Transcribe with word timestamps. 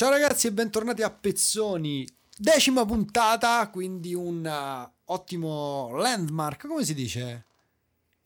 Ciao 0.00 0.08
ragazzi 0.08 0.46
e 0.46 0.52
bentornati 0.52 1.02
a 1.02 1.10
Pezzoni, 1.10 2.08
decima 2.34 2.86
puntata, 2.86 3.68
quindi 3.68 4.14
un 4.14 4.42
uh, 4.42 5.12
ottimo 5.12 5.90
landmark, 5.94 6.66
come 6.66 6.86
si 6.86 6.94
dice? 6.94 7.44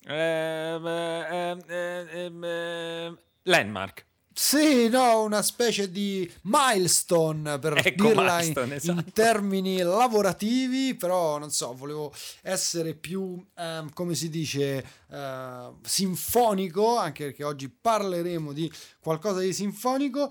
Eh, 0.06 0.80
eh, 0.80 1.56
eh, 1.66 3.12
landmark. 3.42 4.06
Sì, 4.32 4.88
no, 4.88 5.22
una 5.22 5.42
specie 5.42 5.90
di 5.90 6.32
milestone 6.42 7.58
per 7.58 7.76
Ecco, 7.84 8.06
dirla 8.06 8.36
milestone, 8.36 8.66
in, 8.66 8.72
esatto. 8.74 8.98
in 9.00 9.12
termini 9.12 9.78
lavorativi, 9.78 10.94
però 10.94 11.38
non 11.38 11.50
so, 11.50 11.74
volevo 11.74 12.14
essere 12.42 12.94
più, 12.94 13.44
ehm, 13.56 13.92
come 13.92 14.14
si 14.14 14.28
dice, 14.30 14.84
eh, 15.10 15.72
sinfonico, 15.82 16.98
anche 16.98 17.24
perché 17.24 17.42
oggi 17.42 17.68
parleremo 17.68 18.52
di 18.52 18.72
qualcosa 19.00 19.40
di 19.40 19.52
sinfonico. 19.52 20.30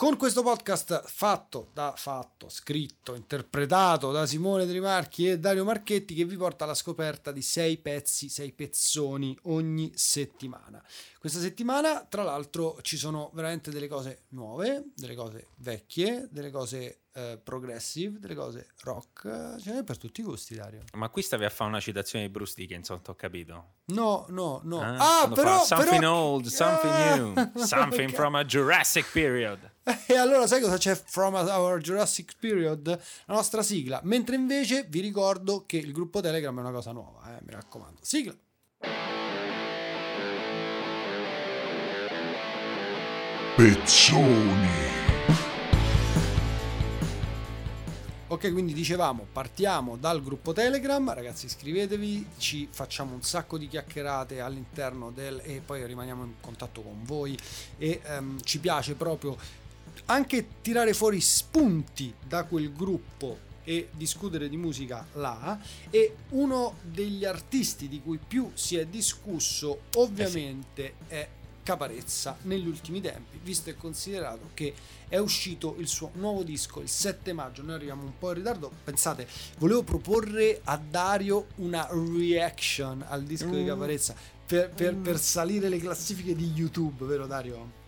Con 0.00 0.16
questo 0.16 0.42
podcast 0.42 1.02
fatto 1.04 1.68
da 1.74 1.92
fatto, 1.94 2.48
scritto, 2.48 3.14
interpretato 3.14 4.10
da 4.10 4.24
Simone 4.24 4.66
Trimarchi 4.66 5.28
e 5.28 5.38
Dario 5.38 5.62
Marchetti 5.62 6.14
che 6.14 6.24
vi 6.24 6.38
porta 6.38 6.64
alla 6.64 6.72
scoperta 6.72 7.32
di 7.32 7.42
sei 7.42 7.76
pezzi, 7.76 8.30
sei 8.30 8.52
pezzoni 8.52 9.36
ogni 9.42 9.92
settimana. 9.94 10.82
Questa 11.18 11.38
settimana, 11.38 12.02
tra 12.08 12.22
l'altro, 12.22 12.78
ci 12.80 12.96
sono 12.96 13.30
veramente 13.34 13.70
delle 13.70 13.88
cose 13.88 14.22
nuove, 14.28 14.86
delle 14.96 15.14
cose 15.14 15.48
vecchie, 15.56 16.28
delle 16.30 16.50
cose 16.50 17.00
eh, 17.12 17.38
progressive, 17.42 18.18
delle 18.18 18.34
cose 18.34 18.68
rock, 18.82 19.56
ce 19.60 19.72
n'è 19.72 19.82
per 19.84 19.98
tutti 19.98 20.20
i 20.20 20.24
gusti, 20.24 20.54
Dario. 20.54 20.82
Ma 20.94 21.08
qui 21.08 21.22
stavi 21.22 21.44
a 21.44 21.50
fare 21.50 21.70
una 21.70 21.80
citazione 21.80 22.26
di 22.26 22.30
Bruce 22.30 22.54
Dickinson, 22.56 23.00
ho 23.06 23.14
capito. 23.14 23.72
No, 23.86 24.26
no, 24.28 24.60
no. 24.64 24.80
Ah, 24.80 25.22
Ah, 25.22 25.28
però, 25.28 25.58
fa 25.58 25.64
something 25.64 25.98
però- 26.00 26.14
old, 26.14 26.46
something 26.46 26.92
Ah, 26.92 27.14
new, 27.16 27.52
something 27.64 28.10
from 28.10 28.34
a 28.36 28.44
Jurassic 28.44 29.10
period. 29.12 29.58
E 30.06 30.14
allora 30.16 30.46
sai 30.46 30.60
cosa 30.60 30.76
c'è 30.76 30.94
from 30.94 31.34
our 31.34 31.80
Jurassic 31.80 32.36
Period? 32.38 32.86
La 33.26 33.34
nostra 33.34 33.62
sigla. 33.62 33.98
Mentre 34.04 34.36
invece 34.36 34.84
vi 34.88 35.00
ricordo 35.00 35.64
che 35.66 35.78
il 35.78 35.90
gruppo 35.92 36.20
Telegram 36.20 36.56
è 36.56 36.60
una 36.60 36.70
cosa 36.70 36.92
nuova, 36.92 37.36
eh, 37.36 37.40
mi 37.42 37.50
raccomando. 37.52 37.98
Sigla. 38.02 38.36
Pezzoni. 43.56 44.99
Ok, 48.30 48.52
quindi 48.52 48.72
dicevamo, 48.72 49.26
partiamo 49.32 49.96
dal 49.96 50.22
gruppo 50.22 50.52
Telegram, 50.52 51.12
ragazzi 51.12 51.46
iscrivetevi, 51.46 52.26
ci 52.38 52.68
facciamo 52.70 53.12
un 53.12 53.22
sacco 53.22 53.58
di 53.58 53.66
chiacchierate 53.66 54.38
all'interno 54.38 55.10
del... 55.10 55.40
e 55.42 55.60
poi 55.66 55.84
rimaniamo 55.84 56.22
in 56.22 56.34
contatto 56.40 56.80
con 56.80 57.02
voi. 57.02 57.36
E 57.76 58.00
ehm, 58.04 58.40
ci 58.42 58.60
piace 58.60 58.94
proprio 58.94 59.36
anche 60.06 60.46
tirare 60.62 60.94
fuori 60.94 61.20
spunti 61.20 62.14
da 62.24 62.44
quel 62.44 62.72
gruppo 62.72 63.36
e 63.64 63.88
discutere 63.90 64.48
di 64.48 64.56
musica 64.56 65.04
là. 65.14 65.58
E 65.90 66.14
uno 66.28 66.76
degli 66.82 67.24
artisti 67.24 67.88
di 67.88 68.00
cui 68.00 68.20
più 68.24 68.52
si 68.54 68.76
è 68.76 68.86
discusso 68.86 69.80
ovviamente 69.96 70.94
è 71.08 71.28
Caparezza 71.62 72.36
negli 72.42 72.66
ultimi 72.66 73.00
tempi, 73.00 73.38
visto 73.42 73.70
e 73.70 73.76
considerato 73.76 74.50
che 74.54 74.74
è 75.08 75.18
uscito 75.18 75.76
il 75.78 75.88
suo 75.88 76.10
nuovo 76.14 76.42
disco 76.42 76.80
il 76.80 76.88
7 76.88 77.32
maggio, 77.32 77.62
noi 77.62 77.74
arriviamo 77.74 78.02
un 78.02 78.16
po' 78.18 78.28
in 78.30 78.36
ritardo, 78.36 78.70
pensate, 78.84 79.26
volevo 79.58 79.82
proporre 79.82 80.60
a 80.64 80.76
Dario 80.78 81.46
una 81.56 81.88
reaction 81.90 83.04
al 83.08 83.24
disco 83.24 83.50
di 83.50 83.62
Mm. 83.62 83.66
Caparezza 83.66 84.14
per, 84.46 84.70
per- 84.70 84.96
per 84.96 85.18
salire 85.18 85.68
le 85.68 85.78
classifiche 85.78 86.34
di 86.34 86.50
YouTube, 86.52 87.04
vero 87.04 87.26
Dario? 87.26 87.78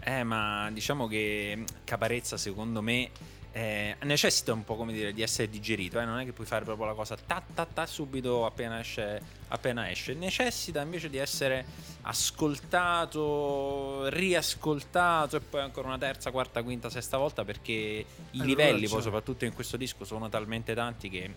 Eh, 0.00 0.22
ma 0.22 0.68
diciamo 0.72 1.06
che 1.06 1.64
Caparezza, 1.84 2.36
secondo 2.36 2.82
me, 2.82 3.10
eh, 3.56 3.94
necessita 4.02 4.52
un 4.52 4.64
po' 4.64 4.74
come 4.74 4.92
dire 4.92 5.12
di 5.12 5.22
essere 5.22 5.48
digerito. 5.48 6.00
eh, 6.00 6.04
Non 6.04 6.18
è 6.18 6.24
che 6.24 6.32
puoi 6.32 6.46
fare 6.46 6.64
proprio 6.64 6.86
la 6.86 6.94
cosa 6.94 7.16
ta 7.16 7.40
ta 7.54 7.64
ta 7.64 7.86
subito 7.86 8.44
appena 8.44 8.80
esce, 8.80 9.20
appena 9.48 9.88
esce. 9.88 10.12
Necessita 10.14 10.82
invece 10.82 11.08
di 11.08 11.18
essere 11.18 11.64
ascoltato, 12.02 14.08
riascoltato 14.08 15.36
e 15.36 15.40
poi 15.40 15.60
ancora 15.60 15.86
una 15.88 15.98
terza, 15.98 16.32
quarta, 16.32 16.62
quinta, 16.64 16.90
sesta 16.90 17.16
volta 17.16 17.44
perché 17.44 17.72
i 17.72 18.04
Allora, 18.32 18.46
livelli, 18.48 18.70
ragione. 18.72 18.88
poi 18.88 19.02
soprattutto 19.02 19.44
in 19.44 19.54
questo 19.54 19.76
disco, 19.76 20.04
sono 20.04 20.28
talmente 20.28 20.74
tanti 20.74 21.08
che 21.08 21.34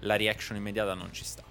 la 0.00 0.16
reaction 0.16 0.56
immediata 0.56 0.94
non 0.94 1.12
ci 1.12 1.22
sta. 1.24 1.42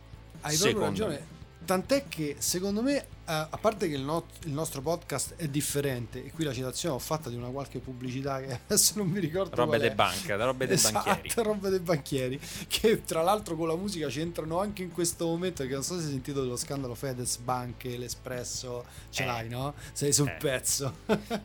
Hai 0.41 0.55
Secondo 0.55 1.07
ragione. 1.07 1.39
Tant'è 1.63 2.05
che 2.09 2.35
secondo 2.39 2.81
me, 2.81 3.05
a 3.25 3.57
parte 3.61 3.87
che 3.87 3.95
il, 3.95 4.01
no- 4.01 4.25
il 4.45 4.51
nostro 4.51 4.81
podcast 4.81 5.35
è 5.35 5.47
differente, 5.47 6.25
e 6.25 6.31
qui 6.31 6.43
la 6.43 6.51
citazione 6.53 6.95
ho 6.95 6.99
fatta 6.99 7.29
di 7.29 7.35
una 7.35 7.47
qualche 7.49 7.79
pubblicità 7.79 8.41
che 8.41 8.59
adesso 8.65 8.93
non 8.97 9.07
mi 9.07 9.19
ricordo. 9.19 9.55
Robe 9.55 9.77
de 9.77 9.91
banca, 9.91 10.35
robe 10.43 10.65
dei 10.65 10.75
esatto, 10.75 11.09
banchieri. 11.09 11.29
robe 11.47 11.69
dei 11.69 11.79
banchieri 11.79 12.39
che 12.67 13.03
tra 13.03 13.21
l'altro 13.21 13.55
con 13.55 13.67
la 13.67 13.75
musica 13.75 14.07
c'entrano 14.07 14.59
anche 14.59 14.81
in 14.81 14.91
questo 14.91 15.25
momento 15.27 15.63
che 15.65 15.73
non 15.73 15.83
so 15.83 15.97
se 15.99 16.05
hai 16.05 16.09
sentito 16.11 16.41
dello 16.41 16.57
scandalo 16.57 16.95
Fedez 16.95 17.37
Banche, 17.37 17.95
l'Espresso 17.95 18.83
ce 19.11 19.23
Eh. 19.23 19.25
l'hai 19.27 19.47
no? 19.47 19.73
sei 19.93 20.11
sul 20.11 20.27
Eh. 20.29 20.37
pezzo 20.39 20.95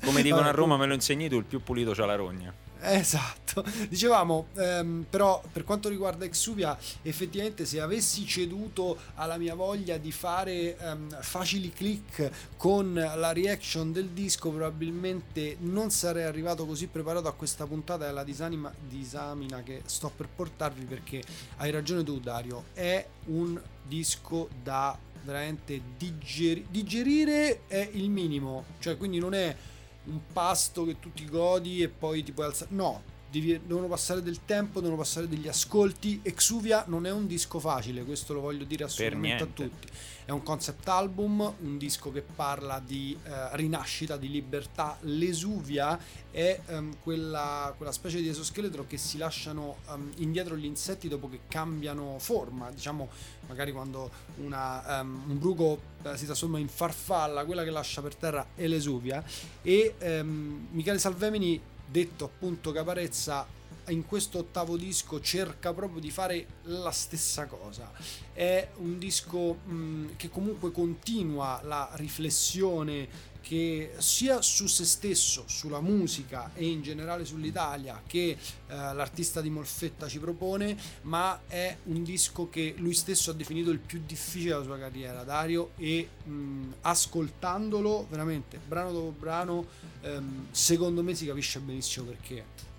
Come 0.03 0.23
dicono 0.23 0.49
a 0.49 0.53
Roma, 0.53 0.77
me 0.77 0.87
lo 0.87 0.95
insegni 0.95 1.29
tu, 1.29 1.37
il 1.37 1.45
più 1.45 1.63
pulito 1.63 1.93
c'ha 1.93 2.07
la 2.07 2.17
rogna. 2.17 2.53
Esatto, 2.79 3.65
dicevamo 3.89 4.49
ehm, 4.55 5.07
però 5.09 5.43
per 5.51 5.65
quanto 5.65 5.89
riguarda 5.89 6.25
Exuvia 6.25 6.77
effettivamente 7.03 7.65
se 7.65 7.81
avessi 7.81 8.27
ceduto 8.27 8.99
alla 9.15 9.39
mia 9.39 9.55
voglia 9.55 9.97
di 9.97 10.13
fare 10.13 10.77
ehm, 10.77 11.21
facili 11.21 11.73
click 11.73 12.31
con 12.57 12.93
la 12.95 13.33
reaction 13.33 13.93
del 13.93 14.09
disco 14.11 14.51
probabilmente 14.51 15.57
non 15.61 15.91
sarei 15.91 16.25
arrivato 16.25 16.67
così 16.67 16.87
preparato 16.87 17.29
a 17.29 17.33
questa 17.33 17.67
puntata 17.67 18.05
della 18.07 18.25
disanima, 18.25 18.73
disamina 18.87 19.63
che 19.63 19.83
sto 19.87 20.13
per 20.15 20.29
portarvi 20.29 20.85
perché 20.85 21.23
hai 21.57 21.71
ragione 21.71 22.05
tu 22.05 22.21
Dario, 22.21 22.67
è 22.75 23.05
un 23.27 23.61
disco 23.83 24.49
da 24.63 24.97
veramente 25.25 25.81
digeri- 25.97 26.67
digerire 26.71 27.63
è 27.67 27.89
il 27.95 28.11
minimo, 28.11 28.65
cioè 28.79 28.97
quindi 28.97 29.19
non 29.19 29.35
è 29.35 29.55
un 30.07 30.21
pasto 30.33 30.85
che 30.85 30.99
tu 30.99 31.13
ti 31.13 31.27
godi 31.27 31.83
e 31.83 31.89
poi 31.89 32.23
ti 32.23 32.33
puoi 32.33 32.47
alzare. 32.47 32.71
No, 32.73 33.03
devi- 33.31 33.61
devono 33.65 33.87
passare 33.87 34.23
del 34.23 34.45
tempo, 34.45 34.81
devono 34.81 34.99
passare 34.99 35.29
degli 35.29 35.49
ascolti. 35.49 36.21
Exuvia 36.23 36.85
non 36.89 37.07
è 37.07 37.13
un 37.13 37.27
disco 37.27 37.59
facile, 37.59 38.05
questo 38.05 38.33
lo 38.35 38.41
voglio 38.41 38.65
dire 38.65 38.85
assolutamente 38.85 39.43
a 39.43 39.47
tutti. 39.47 39.89
È 40.27 40.33
un 40.33 40.43
concept 40.43 40.89
album, 40.89 41.55
un 41.61 41.79
disco 41.79 42.11
che 42.11 42.21
parla 42.21 42.83
di 42.85 43.17
eh, 43.23 43.57
rinascita, 43.57 44.17
di 44.17 44.29
libertà. 44.29 44.99
L'esuvia 45.03 45.97
è 46.33 46.61
ehm, 46.67 46.97
quella, 47.01 47.73
quella 47.77 47.93
specie 47.93 48.21
di 48.21 48.27
esoscheletro 48.27 48.89
che 48.89 48.97
si 48.97 49.19
lasciano 49.19 49.77
ehm, 49.89 50.15
indietro 50.17 50.57
gli 50.57 50.65
insetti 50.65 51.07
dopo 51.07 51.31
che 51.31 51.43
cambiano 51.47 52.19
forma, 52.19 52.73
diciamo 52.73 53.09
magari 53.47 53.71
quando 53.71 54.11
una, 54.39 54.99
ehm, 54.99 55.23
un 55.29 55.39
bruco 55.39 55.81
eh, 56.03 56.17
si 56.17 56.25
trasforma 56.25 56.59
in 56.59 56.67
farfalla, 56.67 57.45
quella 57.45 57.63
che 57.63 57.71
lascia 57.71 58.03
per 58.03 58.17
terra 58.17 58.47
è 58.57 58.67
l'esuvia 58.67 59.23
e 59.63 59.95
ehm, 59.97 60.71
Michele 60.73 60.99
Salvemini, 60.99 61.61
detto 61.87 62.25
appunto 62.25 62.73
Caparezza, 62.73 63.47
in 63.89 64.05
questo 64.05 64.39
ottavo 64.39 64.77
disco 64.77 65.21
cerca 65.21 65.73
proprio 65.73 66.01
di 66.01 66.11
fare 66.11 66.47
la 66.65 66.91
stessa 66.91 67.47
cosa. 67.47 67.91
È 68.33 68.69
un 68.77 68.99
disco 68.99 69.55
mh, 69.65 70.17
che 70.17 70.29
comunque 70.29 70.73
continua 70.73 71.61
la 71.63 71.91
riflessione 71.95 73.35
che 73.47 73.93
sia 73.99 74.43
su 74.43 74.67
se 74.67 74.85
stesso, 74.85 75.45
sulla 75.47 75.81
musica 75.81 76.51
e 76.53 76.67
in 76.67 76.83
generale 76.83 77.25
sull'Italia 77.25 78.03
che 78.05 78.31
eh, 78.31 78.37
l'artista 78.67 79.41
di 79.41 79.51
Molfetta 79.51 80.09
ci 80.09 80.19
propone, 80.19 80.77
ma 81.03 81.43
è 81.47 81.77
un 81.85 82.03
disco 82.03 82.49
che 82.49 82.75
lui 82.79 82.93
stesso 82.93 83.31
ha 83.31 83.35
definito 83.35 83.71
il 83.71 83.79
più 83.79 84.03
difficile 84.05 84.51
della 84.51 84.65
sua 84.65 84.79
carriera, 84.79 85.23
Dario, 85.23 85.71
e 85.77 86.09
mh, 86.25 86.73
ascoltandolo 86.81 88.09
veramente 88.11 88.59
brano 88.59 88.91
dopo 88.91 89.15
brano, 89.17 89.65
ehm, 90.01 90.49
secondo 90.51 91.05
me 91.05 91.15
si 91.15 91.25
capisce 91.25 91.61
benissimo 91.61 92.07
perché. 92.07 92.75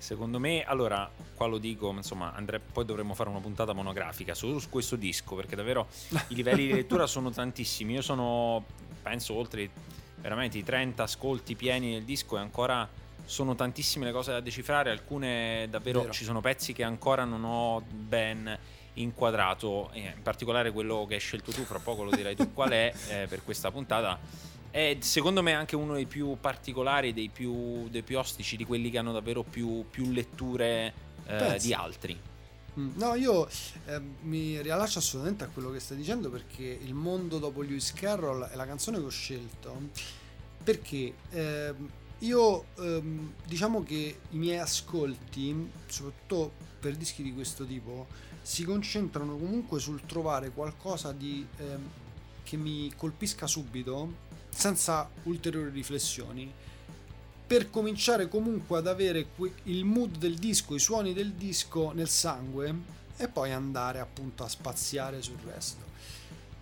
Secondo 0.00 0.38
me, 0.38 0.64
allora, 0.64 1.10
qua 1.34 1.46
lo 1.46 1.58
dico, 1.58 1.90
insomma, 1.90 2.32
Andrea, 2.32 2.58
poi 2.58 2.86
dovremmo 2.86 3.12
fare 3.12 3.28
una 3.28 3.38
puntata 3.40 3.74
monografica 3.74 4.34
solo 4.34 4.58
su 4.58 4.70
questo 4.70 4.96
disco, 4.96 5.34
perché 5.34 5.54
davvero 5.54 5.88
i 6.28 6.34
livelli 6.34 6.66
di 6.66 6.72
lettura 6.72 7.06
sono 7.06 7.30
tantissimi. 7.30 7.92
Io 7.92 8.00
sono, 8.00 8.64
penso, 9.02 9.34
oltre 9.34 9.68
veramente 10.16 10.56
i 10.56 10.64
30 10.64 11.02
ascolti 11.02 11.54
pieni 11.54 11.92
del 11.92 12.04
disco 12.04 12.38
e 12.38 12.40
ancora 12.40 12.88
sono 13.26 13.54
tantissime 13.54 14.06
le 14.06 14.12
cose 14.12 14.32
da 14.32 14.40
decifrare, 14.40 14.90
alcune 14.90 15.66
davvero 15.68 16.00
Vero. 16.00 16.12
ci 16.12 16.24
sono 16.24 16.40
pezzi 16.40 16.72
che 16.72 16.82
ancora 16.82 17.24
non 17.24 17.44
ho 17.44 17.82
ben 17.88 18.58
inquadrato, 18.94 19.90
e 19.92 20.00
in 20.00 20.22
particolare 20.22 20.72
quello 20.72 21.04
che 21.06 21.14
hai 21.14 21.20
scelto 21.20 21.52
tu, 21.52 21.62
fra 21.62 21.78
poco 21.78 22.04
lo 22.04 22.10
dirai 22.10 22.34
tu 22.34 22.54
qual 22.54 22.70
è 22.70 22.92
eh, 23.08 23.26
per 23.28 23.44
questa 23.44 23.70
puntata. 23.70 24.18
È 24.70 24.96
secondo 25.00 25.42
me 25.42 25.52
anche 25.52 25.74
uno 25.74 25.94
dei 25.94 26.06
più 26.06 26.36
particolari, 26.40 27.12
dei 27.12 27.28
più, 27.28 27.88
dei 27.88 28.02
più 28.02 28.18
ostici, 28.18 28.56
di 28.56 28.64
quelli 28.64 28.90
che 28.90 28.98
hanno 28.98 29.12
davvero 29.12 29.42
più, 29.42 29.84
più 29.90 30.10
letture 30.12 30.92
eh, 31.26 31.58
di 31.60 31.74
altri. 31.74 32.18
Mm, 32.78 32.90
No, 32.94 33.14
io 33.14 33.48
eh, 33.86 34.00
mi 34.22 34.60
riallaccio 34.62 35.00
assolutamente 35.00 35.44
a 35.44 35.48
quello 35.48 35.70
che 35.70 35.80
stai 35.80 35.96
dicendo 35.96 36.30
perché 36.30 36.78
Il 36.82 36.94
mondo 36.94 37.38
dopo 37.38 37.62
Lewis 37.62 37.92
Carroll 37.92 38.44
è 38.44 38.54
la 38.54 38.66
canzone 38.66 38.98
che 38.98 39.04
ho 39.04 39.10
scelto. 39.10 39.88
Perché 40.62 41.14
ehm, 41.30 41.88
io 42.20 42.64
ehm, 42.78 43.32
diciamo 43.46 43.82
che 43.82 44.18
i 44.30 44.36
miei 44.36 44.58
ascolti, 44.58 45.70
soprattutto 45.86 46.52
per 46.78 46.94
dischi 46.96 47.22
di 47.22 47.32
questo 47.32 47.64
tipo, 47.64 48.06
si 48.42 48.64
concentrano 48.64 49.36
comunque 49.36 49.80
sul 49.80 50.02
trovare 50.06 50.50
qualcosa 50.50 51.12
di, 51.12 51.46
ehm, 51.56 51.90
che 52.42 52.56
mi 52.56 52.92
colpisca 52.96 53.46
subito, 53.46 54.28
senza 54.50 55.08
ulteriori 55.24 55.70
riflessioni, 55.70 56.52
per 57.46 57.70
cominciare 57.70 58.28
comunque 58.28 58.78
ad 58.78 58.86
avere 58.86 59.26
il 59.64 59.84
mood 59.84 60.18
del 60.18 60.36
disco, 60.36 60.74
i 60.74 60.78
suoni 60.78 61.12
del 61.12 61.32
disco 61.32 61.90
nel 61.92 62.08
sangue 62.08 62.74
e 63.16 63.28
poi 63.28 63.52
andare 63.52 63.98
appunto 63.98 64.44
a 64.44 64.48
spaziare 64.48 65.20
sul 65.20 65.38
resto. 65.44 65.84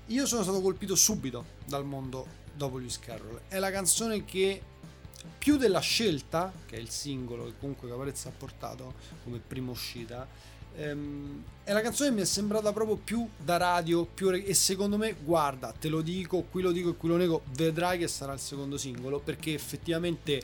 Io 0.06 0.24
sono 0.24 0.42
stato 0.42 0.62
colpito 0.62 0.94
subito 0.94 1.44
dal 1.66 1.84
mondo 1.84 2.26
dopo 2.54 2.78
Lewis 2.78 2.98
Carroll. 2.98 3.42
È 3.48 3.58
la 3.58 3.70
canzone 3.70 4.24
che 4.24 4.62
più 5.36 5.56
della 5.56 5.80
scelta, 5.80 6.52
che 6.66 6.76
è 6.76 6.80
il 6.80 6.88
singolo 6.88 7.44
che 7.44 7.54
comunque 7.58 7.88
Caparezza 7.88 8.30
ha 8.30 8.32
portato 8.32 8.94
come 9.24 9.38
prima 9.38 9.70
uscita, 9.70 10.26
ehm, 10.78 11.42
è 11.64 11.72
la 11.72 11.80
canzone 11.82 12.10
mi 12.10 12.22
è 12.22 12.24
sembrata 12.24 12.72
proprio 12.72 12.96
più 12.96 13.28
da 13.36 13.56
radio 13.58 14.04
più 14.06 14.30
e 14.30 14.54
secondo 14.54 14.96
me, 14.96 15.14
guarda, 15.22 15.72
te 15.78 15.88
lo 15.88 16.00
dico, 16.00 16.44
qui 16.50 16.62
lo 16.62 16.72
dico 16.72 16.90
e 16.90 16.96
qui 16.96 17.08
lo 17.08 17.16
nego, 17.16 17.42
vedrai 17.52 17.98
che 17.98 18.08
sarà 18.08 18.32
il 18.32 18.40
secondo 18.40 18.76
singolo 18.76 19.18
perché 19.18 19.52
effettivamente... 19.52 20.42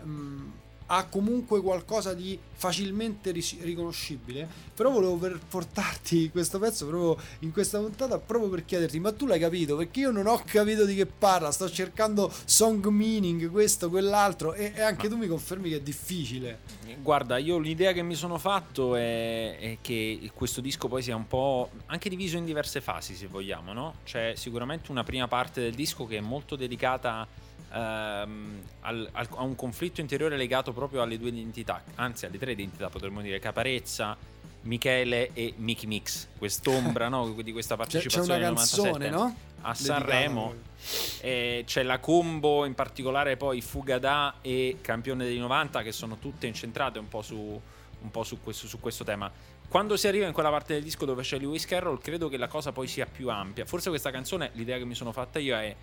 Ehm, 0.00 0.52
ha 0.86 1.04
comunque 1.06 1.60
qualcosa 1.60 2.14
di 2.14 2.38
facilmente 2.52 3.30
riconoscibile. 3.30 4.46
Però 4.74 4.90
volevo 4.90 5.16
per 5.16 5.38
portarti 5.48 6.30
questo 6.30 6.58
pezzo 6.58 6.86
proprio 6.86 7.16
in 7.40 7.52
questa 7.52 7.78
puntata 7.78 8.18
proprio 8.18 8.50
per 8.50 8.64
chiederti: 8.64 8.98
ma 9.00 9.12
tu 9.12 9.26
l'hai 9.26 9.38
capito? 9.38 9.76
Perché 9.76 10.00
io 10.00 10.10
non 10.10 10.26
ho 10.26 10.42
capito 10.44 10.84
di 10.84 10.94
che 10.94 11.06
parla. 11.06 11.50
Sto 11.50 11.70
cercando 11.70 12.32
song 12.44 12.84
meaning, 12.86 13.50
questo, 13.50 13.88
quell'altro, 13.88 14.54
e, 14.54 14.72
e 14.74 14.82
anche 14.82 15.08
tu 15.08 15.16
mi 15.16 15.26
confermi 15.26 15.68
che 15.68 15.76
è 15.76 15.80
difficile. 15.80 16.60
Guarda, 17.00 17.38
io 17.38 17.58
l'idea 17.58 17.92
che 17.92 18.02
mi 18.02 18.14
sono 18.14 18.38
fatto 18.38 18.94
è, 18.94 19.58
è, 19.58 19.78
che 19.80 20.30
questo 20.34 20.60
disco 20.60 20.88
poi 20.88 21.02
sia 21.02 21.16
un 21.16 21.26
po' 21.26 21.70
anche 21.86 22.08
diviso 22.08 22.36
in 22.36 22.44
diverse 22.44 22.80
fasi, 22.80 23.14
se 23.14 23.26
vogliamo, 23.26 23.72
no? 23.72 23.94
C'è 24.04 24.34
sicuramente 24.36 24.90
una 24.90 25.04
prima 25.04 25.28
parte 25.28 25.60
del 25.60 25.74
disco 25.74 26.06
che 26.06 26.18
è 26.18 26.20
molto 26.20 26.56
dedicata 26.56 27.26
ehm, 27.74 28.62
al, 28.80 29.08
al, 29.12 29.28
a 29.30 29.42
un 29.42 29.56
conflitto 29.56 30.00
interiore 30.00 30.36
legato 30.36 30.72
proprio 30.72 31.02
alle 31.02 31.18
due 31.18 31.28
identità, 31.28 31.82
anzi 31.96 32.26
alle 32.26 32.38
tre 32.38 32.52
identità 32.52 32.88
potremmo 32.88 33.20
dire, 33.20 33.38
Caparezza, 33.38 34.16
Michele 34.62 35.30
e 35.34 35.54
Mickey 35.56 35.86
Mix, 35.86 36.28
quest'ombra 36.38 37.08
no, 37.10 37.34
di 37.42 37.52
questa 37.52 37.76
partecipazione 37.76 38.40
c'è, 38.40 38.48
una 38.48 38.56
canzone, 38.56 39.10
no? 39.10 39.36
a 39.62 39.74
Sanremo. 39.74 40.72
Eh, 41.20 41.64
c'è 41.66 41.82
la 41.82 41.98
combo, 41.98 42.64
in 42.64 42.74
particolare 42.74 43.36
poi 43.36 43.60
Fugada 43.60 44.36
e 44.40 44.78
Campione 44.80 45.24
dei 45.24 45.38
90, 45.38 45.82
che 45.82 45.92
sono 45.92 46.18
tutte 46.18 46.46
incentrate 46.46 46.98
un 46.98 47.08
po' 47.08 47.22
su, 47.22 47.36
un 47.36 48.10
po 48.10 48.22
su, 48.22 48.40
questo, 48.42 48.66
su 48.66 48.80
questo 48.80 49.04
tema. 49.04 49.30
Quando 49.66 49.96
si 49.96 50.06
arriva 50.06 50.26
in 50.26 50.32
quella 50.32 50.50
parte 50.50 50.74
del 50.74 50.82
disco 50.82 51.06
dove 51.06 51.22
c'è 51.22 51.38
Lewis 51.38 51.64
Carroll, 51.64 51.98
credo 51.98 52.28
che 52.28 52.36
la 52.36 52.48
cosa 52.48 52.70
poi 52.72 52.86
sia 52.86 53.06
più 53.06 53.30
ampia. 53.30 53.64
Forse 53.64 53.88
questa 53.88 54.10
canzone, 54.10 54.50
l'idea 54.54 54.76
che 54.76 54.84
mi 54.84 54.94
sono 54.94 55.10
fatta 55.10 55.38
io 55.38 55.56
è 55.56 55.74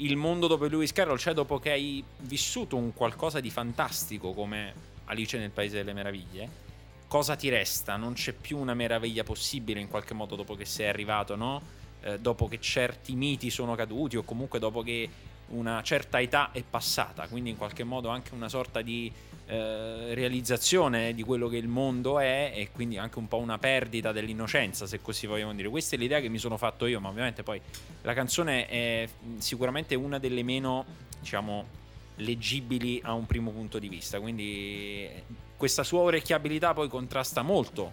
il 0.00 0.16
mondo 0.16 0.46
dove 0.46 0.68
Lewis 0.68 0.92
Carroll 0.92 1.16
c'è 1.16 1.32
dopo 1.32 1.58
che 1.58 1.70
hai 1.70 2.02
vissuto 2.20 2.76
un 2.76 2.94
qualcosa 2.94 3.40
di 3.40 3.50
fantastico 3.50 4.32
come 4.32 4.72
Alice 5.04 5.36
nel 5.36 5.50
Paese 5.50 5.76
delle 5.76 5.92
Meraviglie. 5.92 6.68
Cosa 7.06 7.36
ti 7.36 7.48
resta? 7.48 7.96
Non 7.96 8.14
c'è 8.14 8.32
più 8.32 8.56
una 8.58 8.72
meraviglia 8.72 9.24
possibile 9.24 9.80
in 9.80 9.88
qualche 9.88 10.14
modo 10.14 10.36
dopo 10.36 10.54
che 10.54 10.64
sei 10.64 10.88
arrivato, 10.88 11.36
no? 11.36 11.60
Eh, 12.02 12.18
dopo 12.18 12.48
che 12.48 12.60
certi 12.60 13.14
miti 13.14 13.50
sono 13.50 13.74
caduti 13.74 14.16
o 14.16 14.22
comunque 14.22 14.58
dopo 14.58 14.82
che 14.82 15.08
una 15.50 15.82
certa 15.82 16.20
età 16.20 16.50
è 16.52 16.62
passata, 16.62 17.26
quindi 17.28 17.50
in 17.50 17.56
qualche 17.56 17.84
modo 17.84 18.08
anche 18.08 18.34
una 18.34 18.48
sorta 18.48 18.82
di 18.82 19.10
eh, 19.46 20.14
realizzazione 20.14 21.12
di 21.12 21.22
quello 21.22 21.48
che 21.48 21.56
il 21.56 21.68
mondo 21.68 22.18
è 22.18 22.52
e 22.54 22.70
quindi 22.70 22.98
anche 22.98 23.18
un 23.18 23.28
po' 23.28 23.38
una 23.38 23.58
perdita 23.58 24.12
dell'innocenza, 24.12 24.86
se 24.86 25.00
così 25.00 25.26
vogliamo 25.26 25.54
dire. 25.54 25.68
Questa 25.68 25.96
è 25.96 25.98
l'idea 25.98 26.20
che 26.20 26.28
mi 26.28 26.38
sono 26.38 26.56
fatto 26.56 26.86
io, 26.86 27.00
ma 27.00 27.08
ovviamente 27.08 27.42
poi 27.42 27.60
la 28.02 28.14
canzone 28.14 28.68
è 28.68 29.08
sicuramente 29.38 29.94
una 29.94 30.18
delle 30.18 30.42
meno, 30.42 30.84
diciamo, 31.18 31.78
leggibili 32.16 33.00
a 33.02 33.14
un 33.14 33.26
primo 33.26 33.50
punto 33.50 33.78
di 33.78 33.88
vista, 33.88 34.20
quindi 34.20 35.08
questa 35.56 35.82
sua 35.82 36.00
orecchiabilità 36.00 36.72
poi 36.74 36.88
contrasta 36.88 37.42
molto 37.42 37.92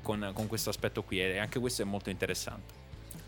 con, 0.00 0.30
con 0.32 0.46
questo 0.46 0.70
aspetto 0.70 1.02
qui 1.02 1.20
e 1.20 1.38
anche 1.38 1.58
questo 1.58 1.82
è 1.82 1.84
molto 1.84 2.10
interessante 2.10 2.83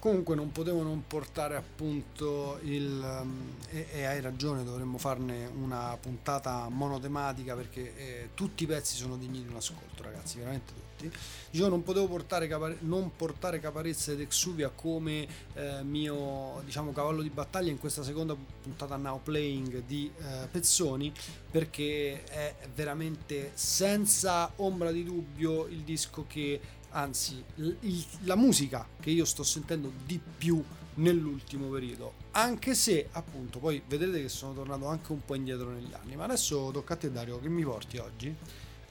comunque 0.07 0.37
non 0.37 0.53
potevo 0.53 0.85
non 0.85 1.03
portare 1.09 1.57
appunto 1.57 2.61
il 2.63 3.03
um, 3.03 3.55
e, 3.71 3.89
e, 3.93 4.05
hai 4.05 4.21
ragione 4.21 4.63
dovremmo 4.63 4.99
farne 4.99 5.51
una 5.53 5.99
puntata 6.01 6.69
monotematica 6.69 7.57
perché 7.57 7.97
eh, 7.97 8.29
tutti 8.35 8.63
i 8.63 8.67
pezzi 8.69 8.95
sono 8.95 9.17
degni 9.17 9.43
di 9.43 9.49
un 9.49 9.57
ascolto 9.57 10.05
ragazzi 10.05 10.39
veramente 10.39 10.73
tutti. 10.73 11.11
Dicevo 11.51 11.69
non 11.69 11.83
potevo 11.83 12.07
portare 12.07 12.49
non 12.81 13.17
portare 13.17 13.59
Caparezza 13.59 14.13
ed 14.13 14.21
Exuvia 14.21 14.69
come 14.69 15.27
eh, 15.55 15.83
mio 15.83 16.63
diciamo 16.65 16.93
cavallo 16.93 17.21
di 17.21 17.31
battaglia 17.31 17.73
in 17.73 17.79
questa 17.79 18.05
seconda 18.05 18.37
puntata 18.63 18.97
now 18.97 19.21
playing 19.21 19.83
di 19.87 20.09
eh, 20.19 20.47
Pezzoni 20.49 21.13
perché 21.51 22.23
è 22.25 22.55
veramente 22.75 23.51
senza 23.55 24.53
ombra 24.57 24.93
di 24.93 25.03
dubbio 25.03 25.67
il 25.67 25.81
disco 25.81 26.27
che 26.29 26.61
anzi 26.91 27.43
il, 27.57 28.05
la 28.25 28.37
musica 28.37 28.87
che 29.01 29.11
io 29.11 29.25
sto 29.25 29.43
sentendo 29.43 29.93
di 30.05 30.21
più 30.39 30.63
nell'ultimo 30.95 31.69
periodo. 31.69 32.15
Anche 32.33 32.75
se 32.75 33.09
appunto 33.13 33.59
poi 33.59 33.83
vedrete 33.87 34.23
che 34.23 34.29
sono 34.29 34.55
tornato 34.55 34.87
anche 34.87 35.13
un 35.13 35.25
po' 35.25 35.35
indietro 35.35 35.71
negli 35.71 35.93
anni 35.93 36.17
ma 36.17 36.25
adesso 36.25 36.71
tocca 36.73 36.95
a 36.95 36.97
te 36.97 37.11
Dario 37.11 37.39
che 37.41 37.49
mi 37.49 37.63
porti 37.65 37.99
oggi? 37.99 38.35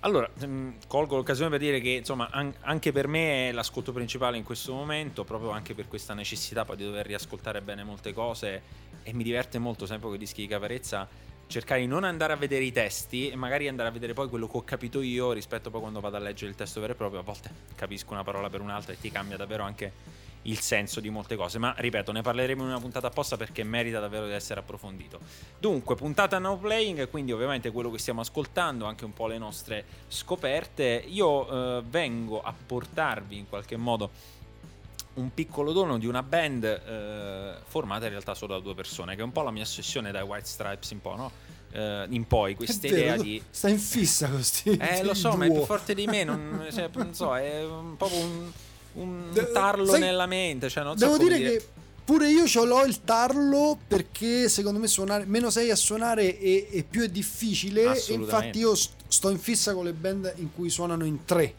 Allora, 0.01 0.29
mm, 0.45 0.71
colgo 0.87 1.15
l'occasione 1.15 1.49
per 1.49 1.59
dire 1.59 1.79
che 1.79 1.89
insomma 1.89 2.29
anche 2.29 2.91
per 2.91 3.07
me 3.07 3.49
è 3.49 3.51
l'ascolto 3.51 3.91
principale 3.91 4.37
in 4.37 4.43
questo 4.43 4.71
momento, 4.71 5.23
proprio 5.23 5.49
anche 5.49 5.73
per 5.73 5.87
questa 5.87 6.13
necessità 6.13 6.63
poi 6.63 6.75
di 6.75 6.83
dover 6.83 7.07
riascoltare 7.07 7.61
bene 7.61 7.83
molte 7.83 8.13
cose 8.13 8.61
e 9.01 9.13
mi 9.13 9.23
diverte 9.23 9.57
molto 9.57 9.87
sempre 9.87 10.07
con 10.07 10.15
i 10.15 10.19
dischi 10.19 10.41
di 10.41 10.47
caparezza 10.47 11.07
cercare 11.47 11.81
di 11.81 11.87
non 11.87 12.03
andare 12.03 12.33
a 12.33 12.35
vedere 12.35 12.63
i 12.63 12.71
testi 12.71 13.29
e 13.29 13.35
magari 13.35 13.67
andare 13.67 13.89
a 13.89 13.91
vedere 13.91 14.13
poi 14.13 14.27
quello 14.29 14.47
che 14.47 14.57
ho 14.57 14.63
capito 14.63 15.01
io 15.01 15.31
rispetto 15.31 15.69
poi 15.69 15.81
quando 15.81 15.99
vado 15.99 16.15
a 16.17 16.19
leggere 16.19 16.49
il 16.51 16.57
testo 16.57 16.79
vero 16.79 16.93
e 16.93 16.95
proprio. 16.95 17.19
A 17.19 17.23
volte 17.23 17.49
capisco 17.75 18.13
una 18.13 18.23
parola 18.23 18.49
per 18.49 18.61
un'altra 18.61 18.93
e 18.93 18.99
ti 18.99 19.11
cambia 19.11 19.37
davvero 19.37 19.63
anche 19.63 20.23
il 20.45 20.59
senso 20.59 20.99
di 20.99 21.09
molte 21.09 21.35
cose. 21.35 21.59
Ma 21.59 21.73
ripeto, 21.77 22.11
ne 22.11 22.21
parleremo 22.21 22.63
in 22.63 22.69
una 22.69 22.79
puntata 22.79 23.07
apposta 23.07 23.37
perché 23.37 23.63
merita 23.63 23.99
davvero 23.99 24.25
di 24.25 24.33
essere 24.33 24.59
approfondito. 24.59 25.19
Dunque, 25.59 25.95
puntata 25.95 26.39
now 26.39 26.59
playing, 26.59 27.09
quindi 27.09 27.31
ovviamente 27.31 27.71
quello 27.71 27.91
che 27.91 27.97
stiamo 27.97 28.21
ascoltando, 28.21 28.85
anche 28.85 29.05
un 29.05 29.13
po' 29.13 29.27
le 29.27 29.37
nostre 29.37 29.85
scoperte. 30.07 31.03
Io 31.07 31.77
eh, 31.77 31.83
vengo 31.87 32.41
a 32.41 32.53
portarvi 32.53 33.37
in 33.37 33.49
qualche 33.49 33.77
modo 33.77 34.11
un 35.15 35.33
piccolo 35.33 35.71
dono 35.71 35.97
di 35.97 36.07
una 36.07 36.23
band 36.23 36.63
eh, 36.63 37.55
formata 37.65 38.05
in 38.05 38.11
realtà 38.11 38.33
solo 38.33 38.53
da 38.53 38.59
due 38.59 38.75
persone, 38.75 39.15
che 39.15 39.21
è 39.21 39.23
un 39.23 39.31
po' 39.31 39.41
la 39.41 39.51
mia 39.51 39.63
ossessione 39.63 40.11
dai 40.11 40.23
White 40.23 40.45
Stripes 40.45 40.91
in 40.91 41.01
po', 41.01 41.15
no? 41.15 41.31
Eh, 41.71 42.05
in 42.09 42.25
poi 42.25 42.55
questa 42.55 42.87
idea 42.87 43.17
di 43.17 43.41
sta 43.49 43.67
in 43.67 43.79
fissa 43.79 44.29
così 44.29 44.77
eh 44.77 45.03
lo 45.03 45.13
so 45.13 45.29
duo. 45.29 45.37
ma 45.37 45.45
è 45.45 45.51
più 45.51 45.65
forte 45.65 45.93
di 45.93 46.07
me 46.07 46.23
non, 46.23 46.65
cioè, 46.71 46.89
non 46.93 47.13
so 47.13 47.35
è 47.35 47.65
un 47.65 47.97
po' 47.97 48.09
un, 48.13 48.49
un 48.93 49.29
De- 49.33 49.51
tarlo 49.51 49.85
sai, 49.87 49.99
nella 49.99 50.25
mente 50.25 50.69
cioè, 50.69 50.85
non 50.85 50.95
devo 50.95 51.15
so 51.15 51.17
dire, 51.17 51.37
dire 51.37 51.49
che 51.57 51.67
pure 52.05 52.29
io 52.29 52.47
ce 52.47 52.63
l'ho 52.63 52.85
il 52.85 53.03
tarlo 53.03 53.77
perché 53.85 54.47
secondo 54.47 54.79
me 54.79 54.87
suonare 54.87 55.25
meno 55.25 55.49
sei 55.49 55.69
a 55.69 55.75
suonare 55.75 56.39
e, 56.39 56.69
e 56.71 56.83
più 56.83 57.01
è 57.01 57.09
difficile 57.09 57.91
infatti 58.07 58.59
io 58.59 58.73
sto 58.73 59.29
in 59.29 59.39
fissa 59.39 59.73
con 59.73 59.83
le 59.83 59.91
band 59.91 60.33
in 60.37 60.53
cui 60.53 60.69
suonano 60.69 61.03
in 61.03 61.25
tre 61.25 61.55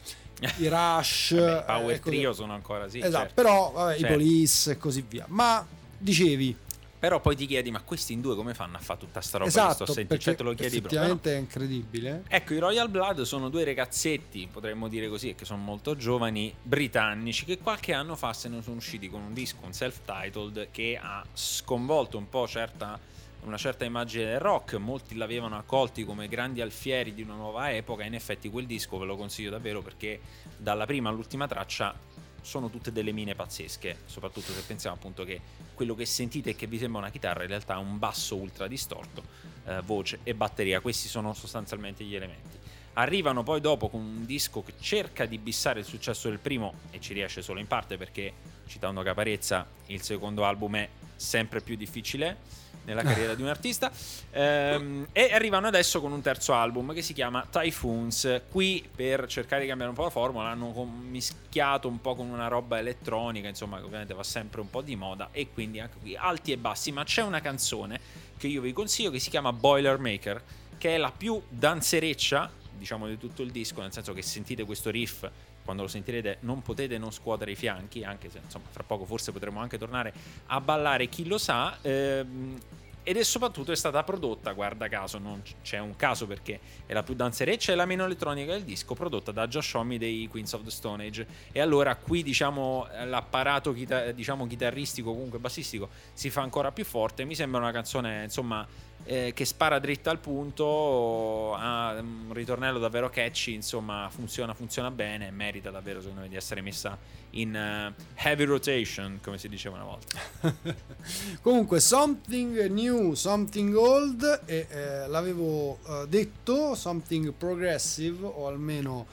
i 0.57 0.67
Rush, 0.69 1.35
vabbè, 1.35 1.65
Power 1.65 1.95
eh, 1.95 1.99
Trio 1.99 2.33
sono 2.33 2.53
ancora 2.53 2.87
sì. 2.87 2.99
Esatto, 2.99 3.17
certo. 3.17 3.33
però 3.41 3.71
vabbè, 3.71 3.97
certo. 3.97 4.05
i 4.05 4.15
Police 4.15 4.71
e 4.71 4.77
così 4.77 5.05
via. 5.07 5.25
Ma 5.27 5.65
dicevi 5.97 6.55
però 6.99 7.21
poi 7.21 7.35
ti 7.35 7.45
chiedi, 7.45 7.69
ma 7.69 7.81
questi 7.81 8.13
in 8.13 8.21
due 8.21 8.35
come 8.35 8.55
fanno 8.55 8.77
a 8.77 8.79
fare 8.79 8.99
tutta 8.99 9.21
sta 9.21 9.37
roba 9.37 9.49
esatto, 9.49 9.67
che 9.67 9.73
sto 9.73 9.83
esatto, 9.83 9.99
sentendo? 9.99 10.23
Cioè 10.23 10.35
te 10.35 10.43
lo 10.43 10.53
chiedi 10.55 10.77
effettivamente 10.77 11.29
proprio. 11.29 11.33
è 11.33 11.37
incredibile. 11.37 12.23
Ecco, 12.27 12.53
i 12.55 12.57
Royal 12.57 12.89
Blood 12.89 13.21
sono 13.21 13.49
due 13.49 13.63
ragazzetti, 13.63 14.49
potremmo 14.51 14.87
dire 14.87 15.07
così, 15.07 15.35
che 15.35 15.45
sono 15.45 15.61
molto 15.61 15.95
giovani, 15.95 16.51
britannici, 16.59 17.45
che 17.45 17.59
qualche 17.59 17.93
anno 17.93 18.15
fa 18.15 18.33
se 18.33 18.49
ne 18.49 18.63
sono 18.63 18.77
usciti 18.77 19.09
con 19.11 19.21
un 19.21 19.33
disco, 19.33 19.57
un 19.63 19.73
self-titled, 19.73 20.69
che 20.71 20.99
ha 20.99 21.23
sconvolto 21.33 22.17
un 22.17 22.27
po' 22.29 22.47
certa 22.47 22.99
una 23.47 23.57
certa 23.57 23.85
immagine 23.85 24.25
del 24.25 24.39
rock, 24.39 24.73
molti 24.73 25.15
l'avevano 25.15 25.57
accolti 25.57 26.03
come 26.03 26.27
grandi 26.27 26.59
alfieri 26.59 27.13
di 27.13 27.21
una 27.21 27.35
nuova 27.35 27.71
epoca, 27.71 28.03
in 28.03 28.13
effetti 28.13 28.49
quel 28.49 28.65
disco 28.65 28.97
ve 28.97 29.05
lo 29.05 29.15
consiglio 29.15 29.49
davvero 29.49 29.81
perché 29.81 30.19
dalla 30.57 30.85
prima 30.85 31.09
all'ultima 31.09 31.47
traccia 31.47 31.97
sono 32.41 32.69
tutte 32.69 32.91
delle 32.91 33.13
mine 33.13 33.35
pazzesche, 33.35 33.99
soprattutto 34.05 34.51
se 34.51 34.61
pensiamo 34.67 34.95
appunto 34.95 35.23
che 35.23 35.39
quello 35.73 35.95
che 35.95 36.05
sentite 36.05 36.51
e 36.51 36.55
che 36.55 36.67
vi 36.67 36.77
sembra 36.77 36.99
una 36.99 37.09
chitarra 37.09 37.43
in 37.43 37.49
realtà 37.49 37.75
è 37.75 37.77
un 37.77 37.97
basso 37.97 38.35
ultra 38.35 38.67
distorto, 38.67 39.23
eh, 39.65 39.81
voce 39.81 40.19
e 40.23 40.35
batteria, 40.35 40.81
questi 40.81 41.07
sono 41.07 41.33
sostanzialmente 41.33 42.03
gli 42.03 42.15
elementi. 42.15 42.57
Arrivano 42.93 43.43
poi 43.43 43.61
dopo 43.61 43.89
con 43.89 44.01
un 44.01 44.25
disco 44.25 44.63
che 44.63 44.73
cerca 44.79 45.25
di 45.25 45.37
bissare 45.37 45.79
il 45.79 45.85
successo 45.85 46.29
del 46.29 46.39
primo 46.39 46.73
e 46.91 46.99
ci 46.99 47.13
riesce 47.13 47.41
solo 47.41 47.59
in 47.59 47.67
parte 47.67 47.95
perché, 47.95 48.33
citando 48.65 49.03
Caparezza, 49.03 49.67
il 49.87 50.01
secondo 50.01 50.43
album 50.43 50.75
è 50.77 50.89
sempre 51.15 51.61
più 51.61 51.75
difficile 51.75 52.65
nella 52.87 53.03
carriera 53.03 53.35
di 53.35 53.41
un 53.41 53.49
artista. 53.49 53.91
Ehm, 54.31 55.07
e 55.11 55.33
arrivano 55.33 55.67
adesso 55.67 55.99
con 55.99 56.11
un 56.13 56.21
terzo 56.21 56.53
album 56.53 56.93
che 56.93 57.01
si 57.01 57.13
chiama 57.13 57.45
Typhoons. 57.49 58.43
Qui 58.49 58.87
per 58.95 59.27
cercare 59.27 59.61
di 59.61 59.67
cambiare 59.67 59.91
un 59.91 59.97
po' 59.97 60.03
la 60.03 60.09
formula 60.09 60.49
hanno 60.49 60.71
mischiato 60.85 61.87
un 61.89 61.99
po' 61.99 62.15
con 62.15 62.29
una 62.29 62.47
roba 62.47 62.79
elettronica, 62.79 63.49
insomma, 63.49 63.77
che 63.77 63.83
ovviamente 63.83 64.13
va 64.13 64.23
sempre 64.23 64.61
un 64.61 64.69
po' 64.69 64.81
di 64.81 64.95
moda. 64.95 65.29
E 65.31 65.49
quindi 65.53 65.79
anche 65.79 65.97
qui 65.99 66.15
alti 66.15 66.53
e 66.53 66.57
bassi. 66.57 66.91
Ma 66.91 67.03
c'è 67.03 67.21
una 67.21 67.41
canzone 67.41 67.99
che 68.37 68.47
io 68.47 68.61
vi 68.61 68.71
consiglio 68.71 69.11
che 69.11 69.19
si 69.19 69.29
chiama 69.29 69.51
Boilermaker, 69.51 70.41
che 70.77 70.95
è 70.95 70.97
la 70.97 71.11
più 71.11 71.41
danzereccia, 71.49 72.49
diciamo, 72.77 73.07
di 73.07 73.17
tutto 73.17 73.41
il 73.41 73.51
disco, 73.51 73.81
nel 73.81 73.91
senso 73.91 74.13
che 74.13 74.21
sentite 74.21 74.63
questo 74.63 74.89
riff 74.89 75.27
quando 75.67 75.83
lo 75.83 75.89
sentirete 75.89 76.37
non 76.41 76.61
potete 76.61 76.97
non 76.97 77.11
scuotere 77.11 77.51
i 77.51 77.55
fianchi, 77.55 78.05
anche 78.05 78.29
se 78.29 78.39
insomma 78.41 78.67
fra 78.69 78.83
poco 78.83 79.03
forse 79.03 79.33
potremo 79.33 79.59
anche 79.59 79.77
tornare 79.77 80.13
a 80.45 80.61
ballare, 80.61 81.09
chi 81.09 81.27
lo 81.27 81.37
sa. 81.37 81.77
Ehm, 81.81 82.57
ed 83.03 83.17
è 83.17 83.23
soprattutto 83.23 83.73
è 83.73 83.75
stata 83.75 84.01
prodotta, 84.03 84.51
guarda 84.51 84.87
caso, 84.87 85.17
non 85.17 85.41
c'è 85.61 85.79
un 85.79 85.95
caso 85.95 86.25
perché 86.25 86.59
è 86.85 86.93
la 86.93 87.03
più 87.03 87.15
danzereccia 87.15 87.73
e 87.73 87.75
la 87.75 87.85
meno 87.85 88.05
elettronica 88.05 88.53
del 88.53 88.63
disco, 88.63 88.95
prodotta 88.95 89.31
da 89.31 89.47
Josh 89.47 89.73
Homme 89.73 89.97
dei 89.97 90.27
Queens 90.29 90.53
of 90.53 90.63
the 90.63 90.69
Stone 90.69 91.05
Age. 91.05 91.27
E 91.51 91.59
allora 91.59 91.95
qui 91.95 92.23
diciamo 92.23 92.87
l'apparato 93.05 93.73
diciamo, 94.13 94.47
chitarristico, 94.47 95.11
comunque 95.13 95.39
bassistico, 95.39 95.89
si 96.13 96.29
fa 96.29 96.41
ancora 96.41 96.71
più 96.71 96.83
forte. 96.83 97.23
Mi 97.23 97.35
sembra 97.35 97.61
una 97.61 97.71
canzone, 97.71 98.23
insomma, 98.23 98.67
eh, 99.05 99.31
che 99.33 99.45
spara 99.45 99.79
dritta 99.79 100.11
al 100.11 100.19
punto, 100.19 101.53
ha 101.55 101.93
un 101.99 102.31
ritornello 102.33 102.79
davvero 102.79 103.09
catchy, 103.09 103.53
insomma 103.53 104.09
funziona, 104.11 104.53
funziona 104.53 104.91
bene, 104.91 105.31
merita 105.31 105.69
davvero 105.69 106.01
secondo 106.01 106.21
me 106.21 106.29
di 106.29 106.35
essere 106.35 106.61
messa 106.61 106.97
in 107.31 107.93
uh, 107.95 108.03
heavy 108.15 108.43
rotation, 108.45 109.19
come 109.21 109.37
si 109.37 109.47
diceva 109.49 109.75
una 109.75 109.85
volta. 109.85 110.19
Comunque, 111.41 111.79
something 111.79 112.67
new, 112.67 113.13
something 113.13 113.75
old, 113.75 114.41
e 114.45 114.67
eh, 114.69 115.07
l'avevo 115.07 115.79
uh, 115.83 116.05
detto, 116.07 116.75
something 116.75 117.31
progressive, 117.33 118.25
o 118.25 118.47
almeno 118.47 119.05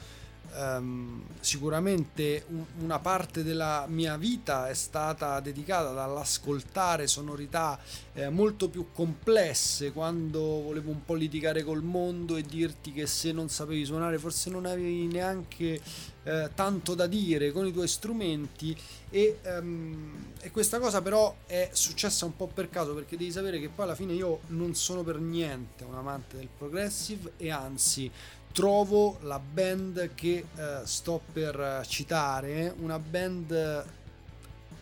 Um, 0.57 1.21
sicuramente 1.41 2.45
un, 2.47 2.63
una 2.79 2.99
parte 2.99 3.43
della 3.43 3.85
mia 3.89 4.15
vita 4.15 4.69
è 4.69 4.73
stata 4.73 5.41
dedicata 5.41 5.91
dall'ascoltare 5.91 7.07
sonorità 7.07 7.77
eh, 8.13 8.29
molto 8.29 8.69
più 8.69 8.87
complesse 8.93 9.91
quando 9.91 10.39
volevo 10.39 10.91
un 10.91 11.03
po' 11.03 11.13
litigare 11.13 11.61
col 11.63 11.83
mondo 11.83 12.37
e 12.37 12.43
dirti 12.43 12.93
che 12.93 13.05
se 13.05 13.33
non 13.33 13.49
sapevi 13.49 13.83
suonare 13.83 14.17
forse 14.17 14.49
non 14.49 14.65
avevi 14.65 15.07
neanche 15.07 15.81
eh, 16.23 16.49
tanto 16.55 16.95
da 16.95 17.05
dire 17.05 17.51
con 17.51 17.67
i 17.67 17.73
tuoi 17.73 17.87
strumenti 17.89 18.75
e, 19.09 19.39
um, 19.59 20.33
e 20.39 20.51
questa 20.51 20.79
cosa 20.79 21.01
però 21.01 21.35
è 21.45 21.69
successa 21.73 22.25
un 22.25 22.35
po' 22.35 22.47
per 22.47 22.69
caso 22.69 22.93
perché 22.93 23.17
devi 23.17 23.31
sapere 23.31 23.59
che 23.59 23.69
poi 23.69 23.85
alla 23.85 23.95
fine 23.95 24.13
io 24.13 24.39
non 24.47 24.73
sono 24.73 25.03
per 25.03 25.19
niente 25.19 25.83
un 25.83 25.95
amante 25.95 26.37
del 26.37 26.49
progressive 26.57 27.33
e 27.37 27.51
anzi 27.51 28.09
trovo 28.55 29.17
la 29.23 29.37
band 29.37 30.11
che 30.15 30.45
eh, 30.55 30.79
sto 30.85 31.21
per 31.33 31.83
citare, 31.85 32.73
una 32.79 32.97
band, 32.97 33.85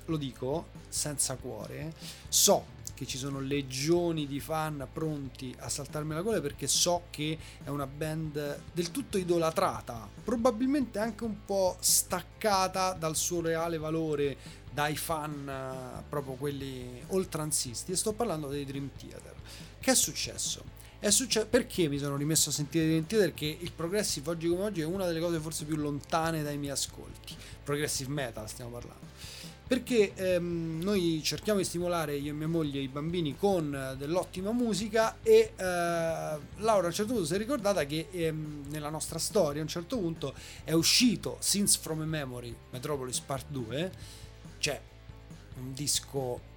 lo 0.06 0.18
dico, 0.18 0.68
senza 0.88 1.36
cuore. 1.38 1.92
So 2.30 2.66
che 2.94 3.08
ci 3.08 3.18
sono 3.18 3.40
legioni 3.40 4.28
di 4.28 4.40
fan 4.40 4.88
pronti 4.94 5.56
a 5.58 5.70
saltarmi 5.70 6.14
la 6.14 6.22
gola 6.22 6.40
perché 6.40 6.68
so 6.68 7.06
che 7.10 7.36
è 7.64 7.70
una 7.70 7.88
band 7.88 8.62
del 8.72 8.92
tutto 8.92 9.18
idolatrata, 9.18 10.08
probabilmente 10.24 11.00
anche 11.00 11.24
un 11.24 11.44
po' 11.44 11.76
staccata 11.80 12.94
dal 12.94 13.16
suo 13.16 13.42
reale 13.42 13.80
valore 13.80 14.38
dai 14.72 14.96
fan 14.96 15.50
eh, 15.50 16.04
proprio 16.08 16.36
quelli 16.36 17.02
oltranzisti 17.08 17.92
e 17.92 17.96
sto 17.96 18.14
parlando 18.14 18.50
dei 18.50 18.66
Dream 18.66 18.92
Theater. 18.96 19.34
Che 19.80 19.92
è 19.92 19.96
successo? 19.96 20.73
Successo 21.12 21.48
perché 21.48 21.88
mi 21.90 21.98
sono 21.98 22.16
rimesso 22.16 22.50
a 22.50 22.54
sentire 22.54 22.86
Identity 22.86 23.22
perché 23.22 23.58
il 23.60 23.72
progressive 23.74 24.30
oggi 24.30 24.48
come 24.48 24.64
oggi 24.64 24.82
è 24.82 24.86
una 24.86 25.06
delle 25.06 25.20
cose 25.20 25.40
forse 25.40 25.66
più 25.66 25.76
lontane 25.76 26.44
dai 26.44 26.58
miei 26.58 26.72
ascolti. 26.72 27.36
Progressive 27.64 28.10
metal 28.10 28.48
stiamo 28.50 28.72
parlando. 28.72 29.06
Perché 29.68 30.14
ehm, 30.14 30.82
noi 30.82 31.22
cerchiamo 31.24 31.60
di 31.60 31.66
stimolare 31.66 32.16
io 32.16 32.32
e 32.32 32.34
mia 32.34 32.48
moglie 32.48 32.80
i 32.80 32.88
bambini 32.88 33.36
con 33.38 33.74
eh, 33.74 33.98
dell'ottima 33.98 34.52
musica 34.52 35.18
e 35.24 35.54
eh, 35.56 35.56
Laura 35.58 36.84
a 36.84 36.88
un 36.88 36.92
certo 36.92 37.14
punto 37.14 37.26
si 37.26 37.34
è 37.34 37.38
ricordata 37.38 37.86
che 37.86 38.08
ehm, 38.12 38.66
nella 38.70 38.90
nostra 38.90 39.20
storia 39.20 39.62
a 39.62 39.64
un 39.64 39.70
certo 39.70 39.98
punto 39.98 40.34
è 40.64 40.74
uscito 40.74 41.38
Since 41.40 41.80
From 41.82 42.02
a 42.02 42.06
Memory 42.06 42.56
Metropolis 42.72 43.20
Part 43.20 43.46
2, 43.50 43.92
cioè 44.60 44.80
un 45.60 45.74
disco 45.74 46.52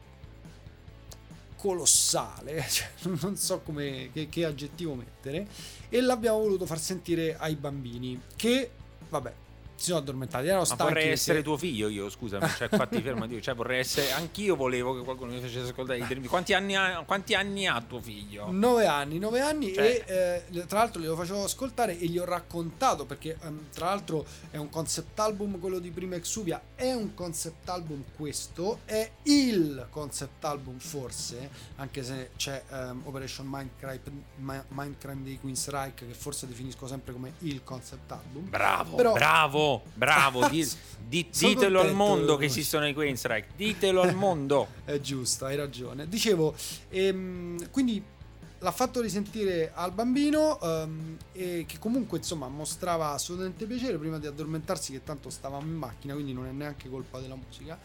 colossale, 1.67 2.65
cioè, 2.71 2.89
non 3.21 3.37
so 3.37 3.61
come, 3.61 4.11
che, 4.13 4.29
che 4.29 4.45
aggettivo 4.45 4.95
mettere, 4.95 5.47
e 5.89 6.01
l'abbiamo 6.01 6.39
voluto 6.39 6.65
far 6.67 6.79
sentire 6.79 7.37
ai 7.37 7.57
bambini 7.57 8.21
che, 8.37 8.71
vabbè, 9.09 9.33
si 9.77 9.87
sono 9.87 9.99
addormentati. 9.99 10.47
Erano 10.47 10.65
Ma 10.69 10.75
vorrei 10.77 11.11
essere 11.11 11.43
tuo 11.43 11.57
figlio 11.57 11.89
io, 11.89 12.09
scusami, 12.09 12.49
cioè, 12.57 12.69
infatti 12.71 13.01
fermati, 13.01 13.41
cioè 13.41 13.55
vorrei 13.55 13.81
essere, 13.81 14.13
anch'io 14.13 14.57
volevo 14.57 14.97
che 14.97 15.05
qualcuno 15.05 15.33
mi 15.33 15.41
facesse 15.41 15.71
ascoltare 15.71 15.99
i 15.99 16.07
termini. 16.07 16.29
Quanti 16.29 16.55
anni 16.55 16.75
ha, 16.75 17.03
quanti 17.07 17.35
anni 17.35 17.67
ha 17.67 17.81
tuo 17.87 18.01
figlio? 18.01 18.51
Nove 18.51 18.87
anni, 18.87 19.19
nove 19.19 19.41
anni 19.41 19.73
cioè. 19.73 20.05
e 20.07 20.45
eh, 20.51 20.67
tra 20.67 20.79
l'altro 20.79 21.01
glielo 21.01 21.17
facevo 21.17 21.45
ascoltare 21.45 21.99
e 21.99 22.07
gli 22.07 22.19
ho 22.19 22.25
raccontato 22.25 23.05
perché 23.05 23.37
um, 23.43 23.67
tra 23.73 23.87
l'altro 23.87 24.25
è 24.51 24.57
un 24.57 24.71
concept 24.71 25.19
album 25.21 25.61
quello 25.61 25.79
di 25.79 25.91
prima 25.91 26.17
Exuvia, 26.17 26.61
è 26.75 26.93
un 26.93 27.15
concept 27.15 27.69
album 27.69 28.05
questo, 28.17 28.81
è 28.85 29.09
il 29.25 29.87
concept 29.91 30.45
album 30.45 30.79
forse, 30.79 31.51
anche 31.77 32.03
se 32.03 32.31
c'è 32.37 32.63
um, 32.71 33.03
Operation 33.05 33.47
Mindcrime, 33.49 34.65
Mindcrime 34.69 35.23
di 35.23 35.39
Queen's 35.39 35.69
Reich 35.69 36.07
che 36.07 36.15
forse 36.15 36.47
definisco 36.47 36.87
sempre 36.87 37.13
come 37.13 37.35
il 37.41 37.63
concept 37.63 38.11
album. 38.11 38.49
Bravo, 38.49 38.97
Però, 38.97 39.13
bravo! 39.13 39.66
Bravo, 39.95 40.49
di, 40.49 40.67
di, 41.07 41.29
ditelo 41.31 41.81
al 41.81 41.95
mondo 41.95 42.37
che 42.37 42.47
esistono 42.47 42.87
i 42.87 42.95
Queenstrike, 42.95 43.49
ditelo 43.57 44.03
al 44.03 44.15
mondo. 44.15 44.69
È 44.85 45.01
giusto, 45.01 45.45
hai 45.45 45.57
ragione. 45.57 46.09
Dicevo, 46.09 46.55
ehm, 46.91 47.71
quindi 47.71 48.03
l'ha 48.59 48.71
fatto 48.73 49.01
risentire 49.01 49.71
al 49.75 49.93
bambino 49.93 50.61
ehm, 50.61 51.17
e 51.33 51.65
che 51.67 51.79
comunque 51.79 52.19
insomma 52.19 52.49
mostrava 52.49 53.13
assolutamente 53.13 53.67
piacere 53.67 53.99
prima 53.99 54.19
di 54.19 54.27
addormentarsi 54.27 54.93
che 54.93 55.03
tanto 55.05 55.31
stavamo 55.31 55.67
in 55.67 55.77
macchina, 55.77 56.15
quindi 56.15 56.33
non 56.33 56.47
è 56.47 56.51
neanche 56.51 56.89
colpa 56.89 57.21
della 57.21 57.37
musica. 57.37 57.79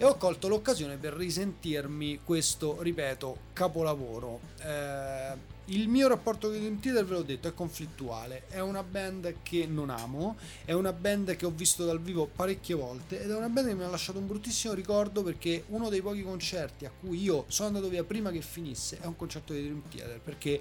E 0.00 0.04
ho 0.06 0.16
colto 0.16 0.48
l'occasione 0.48 0.96
per 0.96 1.12
risentirmi 1.12 2.20
questo, 2.24 2.80
ripeto, 2.80 3.36
capolavoro. 3.52 4.40
Eh, 4.62 5.32
il 5.66 5.88
mio 5.88 6.08
rapporto 6.08 6.48
con 6.48 6.58
Dream 6.58 6.80
Theater, 6.80 7.04
ve 7.04 7.14
l'ho 7.16 7.22
detto, 7.22 7.48
è 7.48 7.52
conflittuale. 7.52 8.44
È 8.48 8.60
una 8.60 8.82
band 8.82 9.34
che 9.42 9.66
non 9.66 9.90
amo, 9.90 10.38
è 10.64 10.72
una 10.72 10.94
band 10.94 11.36
che 11.36 11.44
ho 11.44 11.50
visto 11.50 11.84
dal 11.84 12.00
vivo 12.00 12.26
parecchie 12.34 12.76
volte 12.76 13.20
ed 13.22 13.28
è 13.28 13.36
una 13.36 13.50
band 13.50 13.68
che 13.68 13.74
mi 13.74 13.82
ha 13.82 13.88
lasciato 13.88 14.18
un 14.18 14.26
bruttissimo 14.26 14.72
ricordo 14.72 15.22
perché 15.22 15.64
uno 15.66 15.90
dei 15.90 16.00
pochi 16.00 16.22
concerti 16.22 16.86
a 16.86 16.90
cui 16.98 17.20
io 17.20 17.44
sono 17.48 17.68
andato 17.68 17.90
via 17.90 18.02
prima 18.02 18.30
che 18.30 18.40
finisse 18.40 19.00
è 19.02 19.04
un 19.04 19.16
concerto 19.16 19.52
di 19.52 19.60
Dream 19.64 19.82
Theater 19.90 20.18
perché 20.18 20.60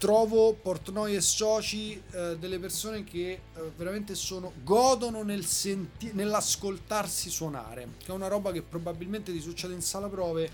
trovo 0.00 0.54
Portnoy 0.54 1.14
e 1.14 1.20
soci 1.20 1.92
eh, 1.92 2.38
delle 2.38 2.58
persone 2.58 3.04
che 3.04 3.32
eh, 3.32 3.40
veramente 3.76 4.14
sono 4.14 4.50
godono 4.64 5.22
nel 5.22 5.44
senti- 5.44 6.12
nell'ascoltarsi 6.14 7.28
suonare, 7.28 7.86
che 7.98 8.10
è 8.10 8.14
una 8.14 8.26
roba 8.26 8.50
che 8.50 8.62
probabilmente 8.62 9.30
ti 9.30 9.42
succede 9.42 9.74
in 9.74 9.82
sala 9.82 10.08
prove 10.08 10.50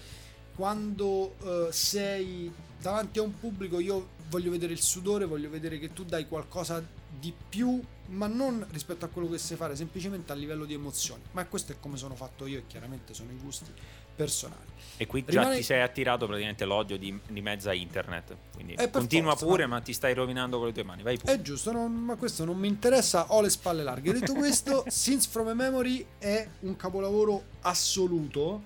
quando 0.57 1.37
eh, 1.45 1.69
sei 1.71 2.53
davanti 2.81 3.21
a 3.21 3.23
un 3.23 3.39
pubblico 3.39 3.79
io 3.79 4.09
voglio 4.31 4.51
vedere 4.51 4.73
il 4.73 4.83
sudore, 4.83 5.27
voglio 5.27 5.49
vedere 5.49 5.79
che 5.79 5.93
tu 5.93 6.05
dai 6.05 6.27
qualcosa 6.27 6.85
di 7.17 7.33
più, 7.49 7.81
ma 8.07 8.27
non 8.27 8.67
rispetto 8.73 9.05
a 9.05 9.09
quello 9.09 9.29
che 9.31 9.39
sai 9.39 9.57
fare, 9.57 9.77
semplicemente 9.77 10.33
a 10.33 10.35
livello 10.35 10.65
di 10.65 10.75
emozioni. 10.75 11.23
Ma 11.31 11.47
questo 11.47 11.71
è 11.71 11.77
come 11.79 11.97
sono 11.97 12.17
fatto 12.17 12.47
io 12.47 12.59
e 12.59 12.67
chiaramente 12.67 13.15
sono 13.15 13.31
i 13.31 13.37
gusti 13.37 13.71
personali. 14.17 14.65
E 14.99 15.07
qui 15.07 15.23
già 15.25 15.41
Rimane... 15.41 15.57
ti 15.57 15.63
sei 15.63 15.83
attirato 15.83 16.27
praticamente 16.27 16.65
l'odio 16.65 16.97
di, 16.97 17.17
di 17.29 17.43
mezza 17.43 17.73
internet. 17.75 18.35
Quindi 18.55 18.77
continua 18.91 19.33
forza, 19.33 19.47
pure, 19.47 19.67
ma... 19.67 19.77
ma... 19.77 19.81
ti 19.83 19.93
stai 19.93 20.15
rovinando 20.15 20.57
con 20.57 20.69
le 20.69 20.73
tue 20.73 20.85
mani. 20.85 21.03
Vai 21.03 21.19
pure. 21.19 21.35
È 21.35 21.43
giusto, 21.43 21.71
non, 21.71 21.93
ma 21.93 22.17
questo 22.17 22.45
non 22.45 22.57
mi 22.57 22.69
interessa. 22.69 23.33
Ho 23.33 23.43
le 23.43 23.51
spalle 23.51 23.83
larghe. 23.83 24.13
Detto 24.13 24.33
questo, 24.35 24.85
Since 24.89 25.29
From 25.31 25.49
a 25.49 25.55
Memory 25.55 26.07
è 26.19 26.49
un 26.61 26.77
capolavoro 26.77 27.43
assoluto. 27.61 28.63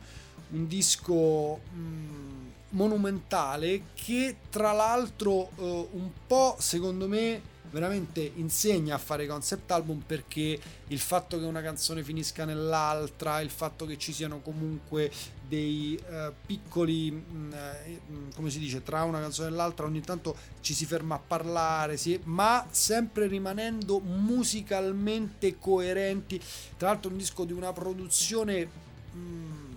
Un 0.51 0.67
disco. 0.69 1.61
Mh, 1.73 1.79
mm, 1.79 2.31
monumentale 2.71 3.87
che 3.95 4.37
tra 4.49 4.73
l'altro 4.73 5.51
eh, 5.57 5.89
un 5.91 6.11
po' 6.27 6.55
secondo 6.59 7.09
me 7.09 7.43
veramente 7.71 8.33
insegna 8.37 8.97
a 8.97 8.99
fare 8.99 9.27
concept 9.27 9.71
album 9.71 10.03
perché 10.05 10.59
il 10.89 10.99
fatto 10.99 11.39
che 11.39 11.45
una 11.45 11.63
canzone 11.63 12.03
finisca 12.03 12.45
nell'altra, 12.45 13.41
il 13.41 13.51
fatto 13.51 13.87
che 13.87 13.97
ci 13.97 14.13
siano 14.13 14.41
comunque 14.41 15.11
dei 15.47 16.01
uh, 16.09 16.33
piccoli, 16.47 17.11
mh, 17.11 17.37
mm, 17.37 17.53
eh, 17.53 18.01
mm, 18.11 18.31
come 18.35 18.51
si 18.51 18.59
dice, 18.59 18.83
tra 18.83 19.03
una 19.05 19.21
canzone 19.21 19.49
e 19.49 19.53
l'altra 19.53 19.87
ogni 19.87 20.01
tanto 20.01 20.37
ci 20.61 20.75
si 20.75 20.85
ferma 20.87 21.17
a 21.17 21.21
parlare, 21.25 21.97
sì, 21.97 22.19
ma 22.25 22.67
sempre 22.71 23.27
rimanendo 23.27 23.99
musicalmente 24.01 25.59
coerenti. 25.59 26.41
Tra 26.77 26.89
l'altro 26.89 27.11
un 27.11 27.17
disco 27.17 27.45
di 27.45 27.53
una 27.53 27.73
produzione... 27.73 28.69
Mh, 29.13 29.19
mm, 29.19 29.69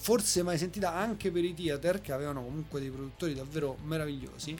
forse 0.00 0.44
mai 0.44 0.56
sentita 0.56 0.94
anche 0.94 1.32
per 1.32 1.44
i 1.44 1.52
theater 1.54 2.00
che 2.00 2.12
avevano 2.12 2.42
comunque 2.42 2.78
dei 2.78 2.88
produttori 2.88 3.34
davvero 3.34 3.76
meravigliosi 3.82 4.56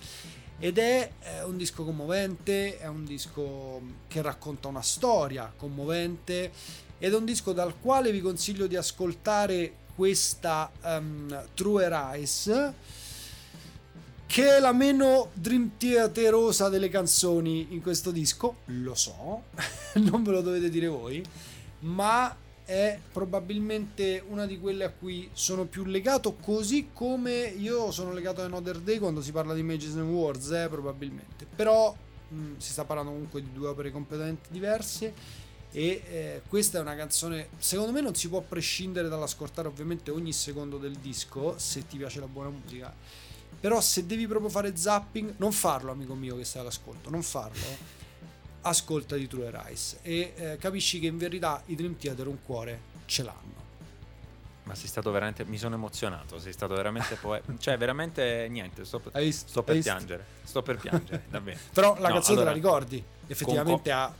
ed 0.58 0.78
è, 0.78 1.10
un 1.44 1.56
disco 1.56 1.84
commovente, 1.84 2.78
è 2.78 2.86
un 2.86 3.04
disco 3.04 3.80
che 4.08 4.22
racconta 4.22 4.68
una 4.68 4.82
storia 4.82 5.52
commovente 5.56 6.50
ed 6.98 7.12
è 7.12 7.16
un 7.16 7.24
disco 7.24 7.52
dal 7.52 7.74
quale 7.80 8.10
vi 8.10 8.20
consiglio 8.20 8.66
di 8.66 8.76
ascoltare 8.76 9.72
questa 9.94 10.70
um, 10.82 11.44
True 11.54 11.88
Rise 11.88 12.74
che 14.26 14.56
è 14.56 14.60
la 14.60 14.72
meno 14.72 15.30
dream 15.32 15.72
theaterosa 15.78 16.68
delle 16.68 16.90
canzoni 16.90 17.68
in 17.70 17.80
questo 17.80 18.10
disco, 18.10 18.58
lo 18.66 18.94
so, 18.94 19.44
non 19.94 20.22
ve 20.22 20.32
lo 20.32 20.42
dovete 20.42 20.68
dire 20.68 20.86
voi, 20.86 21.24
ma 21.80 22.36
è 22.68 23.00
probabilmente 23.12 24.22
una 24.28 24.44
di 24.44 24.60
quelle 24.60 24.84
a 24.84 24.90
cui 24.90 25.30
sono 25.32 25.64
più 25.64 25.84
legato, 25.86 26.34
così 26.34 26.90
come 26.92 27.44
io 27.44 27.90
sono 27.90 28.12
legato 28.12 28.42
a 28.42 28.44
Another 28.44 28.78
Day 28.78 28.98
quando 28.98 29.22
si 29.22 29.32
parla 29.32 29.54
di 29.54 29.62
Mages 29.62 29.94
and 29.96 30.10
Wars, 30.10 30.50
eh, 30.50 30.68
probabilmente. 30.68 31.46
Però 31.56 31.96
mh, 32.28 32.58
si 32.58 32.70
sta 32.72 32.84
parlando 32.84 33.12
comunque 33.12 33.40
di 33.40 33.50
due 33.54 33.68
opere 33.68 33.90
completamente 33.90 34.50
diverse 34.50 35.14
e 35.72 36.02
eh, 36.10 36.42
questa 36.46 36.76
è 36.76 36.82
una 36.82 36.94
canzone, 36.94 37.48
secondo 37.56 37.90
me 37.90 38.02
non 38.02 38.14
si 38.14 38.28
può 38.28 38.42
prescindere 38.42 39.08
dall'ascoltare 39.08 39.66
ovviamente 39.66 40.10
ogni 40.10 40.34
secondo 40.34 40.76
del 40.76 40.96
disco, 40.96 41.54
se 41.56 41.86
ti 41.86 41.96
piace 41.96 42.20
la 42.20 42.26
buona 42.28 42.50
musica. 42.50 42.94
Però 43.58 43.80
se 43.80 44.04
devi 44.04 44.26
proprio 44.26 44.50
fare 44.50 44.76
zapping, 44.76 45.36
non 45.38 45.52
farlo 45.52 45.90
amico 45.90 46.14
mio 46.14 46.36
che 46.36 46.44
stai 46.44 46.60
all'ascolto, 46.60 47.08
non 47.08 47.22
farlo 47.22 47.96
ascolta 48.62 49.16
di 49.16 49.26
True 49.26 49.50
Rise 49.50 49.98
e 50.02 50.32
eh, 50.36 50.56
capisci 50.58 50.98
che 51.00 51.06
in 51.06 51.18
verità 51.18 51.62
i 51.66 51.74
Dream 51.74 51.96
Theater 51.96 52.26
un 52.26 52.42
cuore 52.42 52.80
ce 53.06 53.22
l'hanno. 53.22 53.58
Ma 54.68 54.74
sei 54.74 54.86
stato 54.88 55.10
veramente. 55.10 55.46
Mi 55.46 55.56
sono 55.56 55.76
emozionato. 55.76 56.38
Sei 56.38 56.52
stato 56.52 56.74
veramente 56.74 57.14
poe- 57.14 57.42
Cioè, 57.58 57.78
veramente 57.78 58.48
niente. 58.50 58.84
Sto, 58.84 58.98
per, 58.98 59.22
visto, 59.22 59.48
sto 59.48 59.62
per 59.62 59.78
piangere. 59.80 60.26
Sto 60.42 60.62
per 60.62 60.76
piangere, 60.76 61.24
davvero. 61.30 61.58
Però 61.72 61.98
la 61.98 62.08
no, 62.08 62.14
canzone 62.14 62.40
allora, 62.40 62.52
te 62.52 62.60
la 62.60 62.66
ricordi. 62.66 63.04
Effettivamente 63.26 63.90
conco- 63.90 63.98
ha. 63.98 64.14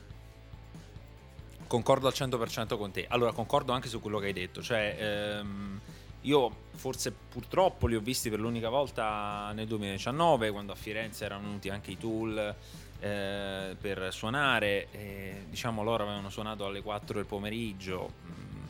Concordo 1.67 2.07
al 2.07 2.15
100% 2.17 2.79
con 2.79 2.91
te. 2.91 3.05
Allora, 3.11 3.33
concordo 3.33 3.73
anche 3.73 3.89
su 3.89 4.01
quello 4.01 4.19
che 4.19 4.27
hai 4.29 4.33
detto. 4.33 4.63
Cioè, 4.63 4.97
ehm, 4.99 5.81
io 6.23 6.51
forse 6.77 7.13
purtroppo 7.13 7.87
li 7.87 7.97
ho 7.97 8.01
visti 8.01 8.31
per 8.31 8.41
l'unica 8.41 8.71
volta 8.71 9.53
nel 9.53 9.67
2019, 9.67 10.51
quando 10.51 10.73
a 10.73 10.77
Firenze 10.77 11.27
erano 11.27 11.43
venuti 11.43 11.69
anche 11.69 11.91
i 11.91 11.99
Tool 11.99 12.55
eh, 13.01 13.77
per 13.81 14.09
suonare. 14.13 14.89
E, 14.91 15.45
diciamo 15.49 15.83
loro 15.83 16.05
avevano 16.05 16.31
suonato 16.31 16.67
alle 16.67 16.83
4 16.83 17.15
del 17.15 17.27
pomeriggio. 17.27 18.13
Mm, 18.27 18.65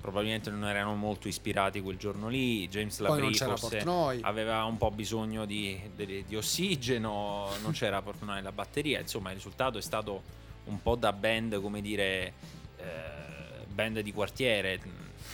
probabilmente 0.00 0.50
non 0.50 0.64
erano 0.64 0.94
molto 0.94 1.28
ispirati 1.28 1.80
quel 1.80 1.96
giorno 1.96 2.28
lì. 2.28 2.68
James 2.68 2.98
Labrie 2.98 3.32
forse 3.34 3.84
aveva 4.22 4.64
un 4.64 4.76
po' 4.76 4.90
bisogno 4.90 5.44
di, 5.44 5.80
di, 5.94 6.24
di 6.26 6.36
ossigeno, 6.36 7.48
non 7.62 7.72
c'era 7.72 8.02
Portnoy 8.02 8.36
nella 8.36 8.52
batteria. 8.52 9.00
Insomma, 9.00 9.30
il 9.30 9.36
risultato 9.36 9.78
è 9.78 9.82
stato 9.82 10.40
un 10.64 10.80
po' 10.80 10.96
da 10.96 11.12
band, 11.12 11.60
come 11.60 11.80
dire, 11.80 12.32
eh, 12.76 13.64
band 13.68 14.00
di 14.00 14.12
quartiere. 14.12 14.80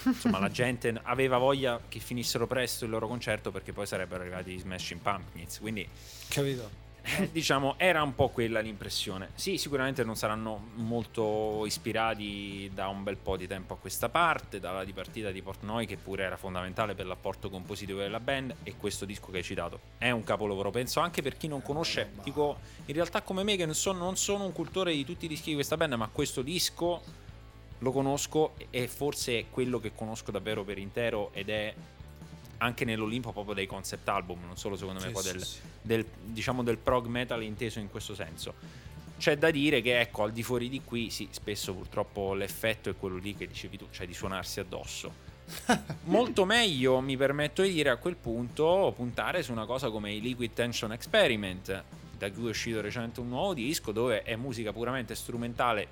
Insomma, 0.04 0.38
la 0.38 0.50
gente 0.50 0.98
aveva 1.02 1.38
voglia 1.38 1.80
che 1.88 1.98
finissero 1.98 2.46
presto 2.46 2.84
il 2.84 2.90
loro 2.90 3.08
concerto 3.08 3.50
perché 3.50 3.72
poi 3.72 3.86
sarebbero 3.86 4.22
arrivati 4.22 4.52
i 4.52 4.58
Smashing 4.58 5.00
Pumpkins. 5.00 5.58
Quindi, 5.58 5.86
capito 6.28 6.70
eh, 6.70 6.87
diciamo, 7.30 7.74
era 7.76 8.02
un 8.02 8.14
po' 8.14 8.28
quella 8.28 8.60
l'impressione. 8.60 9.30
Sì, 9.34 9.58
sicuramente 9.58 10.04
non 10.04 10.16
saranno 10.16 10.68
molto 10.74 11.64
ispirati 11.66 12.70
da 12.72 12.88
un 12.88 13.02
bel 13.02 13.16
po' 13.16 13.36
di 13.36 13.46
tempo 13.46 13.74
a 13.74 13.76
questa 13.76 14.08
parte, 14.08 14.60
dalla 14.60 14.84
dipartita 14.84 15.30
di 15.30 15.42
Portnoy 15.42 15.86
che 15.86 15.96
pure 15.96 16.24
era 16.24 16.36
fondamentale 16.36 16.94
per 16.94 17.06
l'apporto 17.06 17.50
compositivo 17.50 18.00
della 18.00 18.20
band 18.20 18.54
e 18.62 18.74
questo 18.76 19.04
disco 19.04 19.30
che 19.30 19.38
hai 19.38 19.42
citato 19.42 19.80
è 19.98 20.10
un 20.10 20.24
capolavoro, 20.24 20.70
penso 20.70 21.00
anche 21.00 21.22
per 21.22 21.36
chi 21.36 21.48
non 21.48 21.62
conosce, 21.62 22.12
dico 22.22 22.58
in 22.86 22.94
realtà 22.94 23.22
come 23.22 23.42
me 23.42 23.56
che 23.56 23.64
non 23.64 23.74
sono, 23.74 23.98
non 23.98 24.16
sono 24.16 24.44
un 24.44 24.52
cultore 24.52 24.92
di 24.92 25.04
tutti 25.04 25.24
i 25.24 25.28
dischi 25.28 25.50
di 25.50 25.54
questa 25.54 25.76
band, 25.76 25.94
ma 25.94 26.08
questo 26.10 26.42
disco 26.42 27.02
lo 27.78 27.92
conosco 27.92 28.54
e 28.70 28.88
forse 28.88 29.38
è 29.38 29.44
quello 29.50 29.78
che 29.78 29.92
conosco 29.94 30.30
davvero 30.30 30.64
per 30.64 30.78
intero 30.78 31.30
ed 31.32 31.48
è 31.48 31.74
anche 32.58 32.84
nell'Olimpo 32.84 33.32
proprio 33.32 33.54
dei 33.54 33.66
concept 33.66 34.08
album, 34.08 34.44
non 34.44 34.56
solo 34.56 34.76
secondo 34.76 35.00
me 35.00 35.14
sì, 35.14 35.32
del, 35.32 35.44
sì, 35.44 35.58
del, 35.82 36.06
diciamo 36.24 36.62
del 36.62 36.78
prog 36.78 37.06
metal 37.06 37.42
inteso 37.42 37.78
in 37.78 37.90
questo 37.90 38.14
senso. 38.14 38.54
C'è 39.18 39.36
da 39.36 39.50
dire 39.50 39.80
che 39.80 39.98
ecco, 40.00 40.22
al 40.22 40.32
di 40.32 40.42
fuori 40.42 40.68
di 40.68 40.82
qui, 40.84 41.10
sì, 41.10 41.28
spesso 41.30 41.74
purtroppo 41.74 42.34
l'effetto 42.34 42.88
è 42.88 42.96
quello 42.96 43.16
lì 43.16 43.34
che 43.34 43.46
dicevi 43.46 43.76
tu, 43.76 43.86
cioè 43.90 44.06
di 44.06 44.14
suonarsi 44.14 44.60
addosso. 44.60 45.26
Molto 46.04 46.44
meglio, 46.44 47.00
mi 47.00 47.16
permetto 47.16 47.62
di 47.62 47.72
dire 47.72 47.90
a 47.90 47.96
quel 47.96 48.16
punto, 48.16 48.92
puntare 48.94 49.42
su 49.42 49.50
una 49.50 49.66
cosa 49.66 49.90
come 49.90 50.12
i 50.12 50.20
Liquid 50.20 50.52
Tension 50.52 50.92
Experiment, 50.92 51.82
da 52.16 52.30
cui 52.30 52.46
è 52.46 52.50
uscito 52.50 52.80
recentemente 52.80 53.20
un 53.20 53.28
nuovo 53.28 53.54
disco 53.54 53.92
dove 53.92 54.22
è 54.22 54.36
musica 54.36 54.72
puramente 54.72 55.14
strumentale 55.14 55.86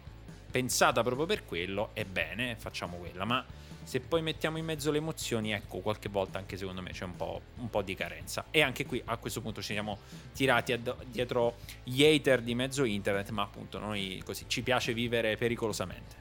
pensata 0.51 1.03
proprio 1.03 1.27
per 1.27 1.45
quello, 1.45 1.91
ebbene, 1.95 2.57
facciamo 2.57 2.97
quella, 2.97 3.25
ma 3.25 3.45
se 3.87 4.01
poi 4.01 4.21
mettiamo 4.21 4.59
in 4.59 4.65
mezzo 4.65 4.91
le 4.91 4.99
emozioni, 4.99 5.53
ecco, 5.53 5.79
qualche 5.79 6.09
volta 6.09 6.39
anche 6.39 6.57
secondo 6.57 6.83
me 6.83 6.91
c'è 6.91 7.05
un 7.05 7.15
po', 7.15 7.41
un 7.59 7.71
po 7.71 7.83
di 7.83 7.95
carenza. 7.95 8.47
E 8.51 8.61
anche 8.61 8.85
qui 8.85 9.01
a 9.05 9.17
questo 9.17 9.41
punto 9.41 9.63
ci 9.63 9.75
siamo 9.75 9.99
tirati 10.35 10.73
ad, 10.73 11.05
dietro 11.07 11.59
gli 11.85 12.03
hater 12.03 12.43
di 12.43 12.57
mezzo 12.57 12.83
internet, 12.83 13.31
ma 13.31 13.43
appunto 13.43 13.79
noi 13.79 14.21
così 14.25 14.47
ci 14.49 14.63
piace 14.63 14.93
vivere 14.93 15.37
pericolosamente. 15.37 16.17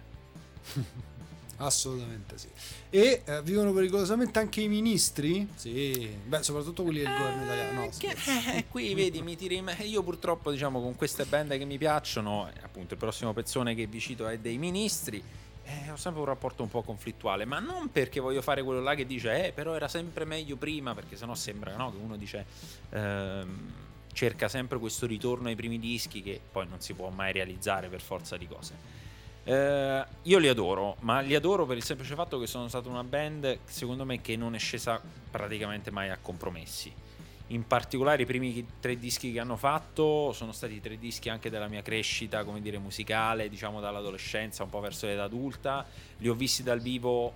Assolutamente 1.58 2.38
sì. 2.38 2.49
E 2.91 3.23
eh, 3.25 3.41
vivono 3.41 3.73
pericolosamente 3.73 4.38
anche 4.38 4.62
i 4.62 4.67
ministri? 4.67 5.47
Sì, 5.56 6.08
beh, 6.23 6.43
soprattutto 6.43 6.84
quelli 6.84 6.99
del 6.99 7.12
governo 7.17 7.41
eh, 7.41 7.45
italiano. 7.45 7.82
No, 7.82 7.89
che, 7.97 8.13
eh, 8.58 8.65
qui 8.67 8.93
vedi, 8.93 9.23
mi 9.23 9.36
tiri 9.36 9.56
in. 9.56 9.75
Io 9.86 10.04
purtroppo, 10.04 10.51
diciamo, 10.51 10.80
con 10.80 10.95
queste 10.95 11.25
band 11.25 11.58
che 11.58 11.65
mi 11.65 11.80
piacciono, 11.80 12.47
appunto, 12.62 12.93
il 12.93 12.99
prossimo 12.99 13.34
pezzone 13.34 13.73
che 13.73 13.88
vi 13.88 13.99
cito 13.99 14.28
è 14.28 14.38
dei 14.38 14.60
ministri 14.60 15.23
eh, 15.65 15.91
ho 15.91 15.95
sempre 15.95 16.21
un 16.21 16.28
rapporto 16.28 16.63
un 16.63 16.69
po' 16.69 16.84
conflittuale, 16.84 17.45
ma 17.45 17.60
non 17.60 17.91
perché 17.91 18.19
voglio 18.19 18.41
fare 18.41 18.63
quello 18.63 18.82
là 18.82 18.95
che 18.95 19.06
dice, 19.06 19.47
eh, 19.47 19.51
però 19.51 19.73
era 19.73 19.88
sempre 19.88 20.23
meglio 20.25 20.56
prima, 20.56 20.93
perché 20.93 21.15
sennò 21.15 21.34
sembra 21.36 21.75
no, 21.75 21.91
che 21.91 21.97
uno 21.97 22.15
dice, 22.15 22.45
ehm, 22.89 23.73
cerca 24.13 24.47
sempre 24.47 24.78
questo 24.78 25.06
ritorno 25.06 25.47
ai 25.47 25.56
primi 25.56 25.80
dischi 25.80 26.21
che 26.21 26.39
poi 26.51 26.67
non 26.67 26.80
si 26.82 26.93
può 26.93 27.10
mai 27.10 27.32
realizzare 27.32 27.88
per 27.88 28.01
forza 28.01 28.38
di 28.38 28.47
cose. 28.47 29.04
Eh, 29.43 30.06
io 30.21 30.38
li 30.38 30.47
adoro, 30.47 30.97
ma 30.99 31.19
li 31.19 31.36
adoro 31.36 31.65
per 31.65 31.78
il 31.78 31.84
semplice 31.84 32.15
fatto 32.15 32.39
che 32.39 32.47
sono 32.47 32.67
stata 32.67 32.88
una 32.89 33.04
band, 33.04 33.60
secondo 33.65 34.06
me, 34.06 34.21
che 34.21 34.36
non 34.36 34.56
è 34.56 34.60
scesa 34.60 35.01
praticamente 35.32 35.91
mai 35.91 36.10
a 36.10 36.17
compromessi 36.21 37.04
in 37.47 37.67
particolare 37.67 38.23
i 38.23 38.25
primi 38.25 38.65
tre 38.79 38.97
dischi 38.97 39.31
che 39.31 39.39
hanno 39.39 39.55
fatto 39.55 40.31
sono 40.34 40.51
stati 40.51 40.81
tre 40.81 40.97
dischi 40.97 41.29
anche 41.29 41.49
della 41.49 41.67
mia 41.67 41.84
crescita, 41.84 42.43
come 42.43 42.62
dire, 42.62 42.79
musicale, 42.79 43.49
diciamo 43.49 43.79
dall'adolescenza 43.79 44.63
un 44.63 44.69
po' 44.69 44.79
verso 44.79 45.05
l'età 45.05 45.23
adulta. 45.23 45.86
Li 46.17 46.27
ho 46.27 46.34
visti 46.34 46.63
dal 46.63 46.79
vivo 46.79 47.34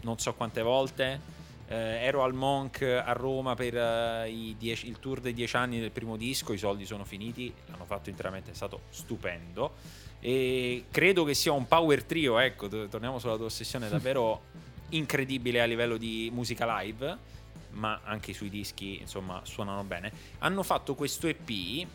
non 0.00 0.18
so 0.18 0.34
quante 0.34 0.62
volte. 0.62 1.42
Eh, 1.66 1.74
ero 1.76 2.24
al 2.24 2.34
Monk 2.34 2.82
a 2.82 3.12
Roma 3.12 3.54
per 3.54 3.74
uh, 3.74 4.54
dieci, 4.58 4.86
il 4.86 4.98
tour 4.98 5.20
dei 5.20 5.32
dieci 5.32 5.56
anni 5.56 5.80
del 5.80 5.92
primo 5.92 6.16
disco, 6.16 6.52
i 6.52 6.58
soldi 6.58 6.84
sono 6.84 7.04
finiti, 7.04 7.52
l'hanno 7.66 7.86
fatto 7.86 8.10
interamente, 8.10 8.50
è 8.50 8.54
stato 8.54 8.82
stupendo. 8.90 9.72
E 10.20 10.84
credo 10.90 11.24
che 11.24 11.34
sia 11.34 11.52
un 11.52 11.66
power 11.66 12.02
trio, 12.04 12.38
ecco, 12.38 12.68
torniamo 12.68 13.18
sulla 13.18 13.36
tua 13.36 13.46
ossessione, 13.46 13.88
davvero 13.88 14.42
incredibile 14.90 15.60
a 15.60 15.64
livello 15.64 15.96
di 15.96 16.30
musica 16.32 16.80
live 16.80 17.32
ma 17.74 18.00
anche 18.04 18.32
sui 18.32 18.50
dischi 18.50 18.98
insomma 19.00 19.40
suonano 19.44 19.82
bene. 19.84 20.12
Hanno 20.38 20.62
fatto 20.62 20.94
questo 20.94 21.26
EP 21.26 21.48
eh, 21.48 21.86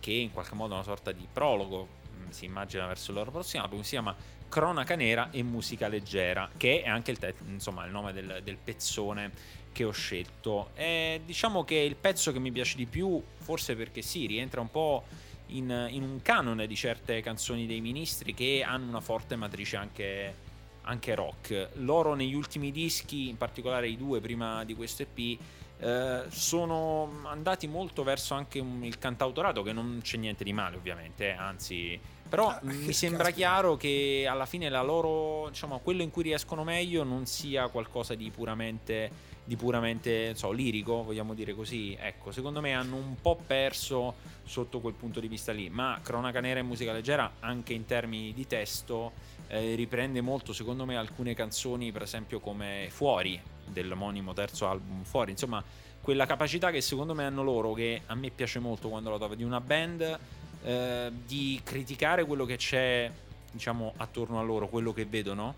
che 0.00 0.12
in 0.12 0.32
qualche 0.32 0.54
modo 0.54 0.72
è 0.72 0.76
una 0.76 0.84
sorta 0.84 1.12
di 1.12 1.26
prologo, 1.30 1.88
mm, 2.16 2.30
si 2.30 2.44
immagina 2.44 2.86
verso 2.86 3.10
il 3.10 3.16
loro 3.16 3.30
prossimo 3.30 3.62
album, 3.62 3.82
si 3.82 3.90
chiama 3.90 4.14
Cronaca 4.48 4.94
Nera 4.94 5.30
e 5.30 5.42
Musica 5.42 5.88
Leggera, 5.88 6.48
che 6.56 6.82
è 6.82 6.88
anche 6.88 7.10
il, 7.10 7.18
te- 7.18 7.34
insomma, 7.46 7.84
il 7.84 7.90
nome 7.90 8.12
del, 8.12 8.40
del 8.44 8.56
pezzone 8.56 9.32
che 9.72 9.84
ho 9.84 9.90
scelto. 9.90 10.70
E 10.74 11.22
diciamo 11.24 11.64
che 11.64 11.80
è 11.80 11.84
il 11.84 11.96
pezzo 11.96 12.32
che 12.32 12.38
mi 12.38 12.52
piace 12.52 12.76
di 12.76 12.86
più, 12.86 13.20
forse 13.38 13.74
perché 13.74 14.02
sì, 14.02 14.26
rientra 14.26 14.60
un 14.60 14.70
po' 14.70 15.04
in, 15.48 15.88
in 15.90 16.02
un 16.02 16.22
canone 16.22 16.66
di 16.66 16.76
certe 16.76 17.20
canzoni 17.20 17.66
dei 17.66 17.80
ministri 17.80 18.32
che 18.32 18.62
hanno 18.64 18.88
una 18.88 19.00
forte 19.00 19.36
matrice 19.36 19.76
anche 19.76 20.43
anche 20.84 21.14
rock. 21.14 21.70
Loro 21.74 22.14
negli 22.14 22.34
ultimi 22.34 22.70
dischi, 22.70 23.28
in 23.28 23.36
particolare 23.36 23.88
i 23.88 23.96
due 23.96 24.20
prima 24.20 24.64
di 24.64 24.74
questo 24.74 25.02
EP, 25.02 25.38
eh, 25.78 26.24
sono 26.28 27.10
andati 27.24 27.66
molto 27.66 28.02
verso 28.02 28.34
anche 28.34 28.58
il 28.58 28.98
cantautorato, 28.98 29.62
che 29.62 29.72
non 29.72 30.00
c'è 30.02 30.16
niente 30.16 30.44
di 30.44 30.52
male 30.52 30.76
ovviamente, 30.76 31.28
eh, 31.28 31.32
anzi... 31.32 32.00
Però 32.26 32.48
ah, 32.48 32.58
mi 32.62 32.92
sembra 32.92 33.24
caspita. 33.24 33.48
chiaro 33.48 33.76
che 33.76 34.26
alla 34.28 34.46
fine 34.46 34.68
la 34.68 34.82
loro, 34.82 35.48
diciamo, 35.50 35.78
quello 35.80 36.02
in 36.02 36.10
cui 36.10 36.24
riescono 36.24 36.64
meglio 36.64 37.04
non 37.04 37.26
sia 37.26 37.68
qualcosa 37.68 38.14
di 38.14 38.30
puramente, 38.30 39.10
di 39.44 39.54
puramente 39.56 40.34
so, 40.34 40.50
lirico, 40.50 41.04
vogliamo 41.04 41.34
dire 41.34 41.54
così. 41.54 41.96
Ecco, 42.00 42.32
secondo 42.32 42.60
me 42.60 42.74
hanno 42.74 42.96
un 42.96 43.14
po' 43.20 43.38
perso 43.46 44.14
sotto 44.42 44.80
quel 44.80 44.94
punto 44.94 45.20
di 45.20 45.28
vista 45.28 45.52
lì, 45.52 45.68
ma 45.68 46.00
Cronaca 46.02 46.40
Nera 46.40 46.58
e 46.58 46.62
Musica 46.62 46.92
Leggera 46.92 47.34
anche 47.40 47.72
in 47.72 47.84
termini 47.84 48.32
di 48.32 48.46
testo 48.46 49.12
eh, 49.48 49.74
riprende 49.74 50.20
molto 50.20 50.52
secondo 50.52 50.84
me 50.84 50.96
alcune 50.96 51.34
canzoni 51.34 51.92
per 51.92 52.02
esempio 52.02 52.40
come 52.40 52.88
Fuori 52.90 53.40
dell'omonimo 53.66 54.32
terzo 54.32 54.68
album 54.68 55.04
fuori. 55.04 55.30
Insomma, 55.30 55.62
quella 56.00 56.26
capacità 56.26 56.70
che 56.70 56.80
secondo 56.80 57.14
me 57.14 57.24
hanno 57.24 57.42
loro, 57.42 57.72
che 57.72 58.02
a 58.06 58.14
me 58.14 58.30
piace 58.30 58.58
molto 58.58 58.88
quando 58.88 59.10
lo 59.10 59.18
trovo, 59.18 59.34
di 59.34 59.44
una 59.44 59.60
band 59.60 60.18
eh, 60.62 61.10
di 61.26 61.60
criticare 61.64 62.24
quello 62.24 62.44
che 62.44 62.56
c'è, 62.56 63.10
diciamo, 63.50 63.94
attorno 63.96 64.38
a 64.38 64.42
loro, 64.42 64.68
quello 64.68 64.92
che 64.92 65.06
vedono, 65.06 65.54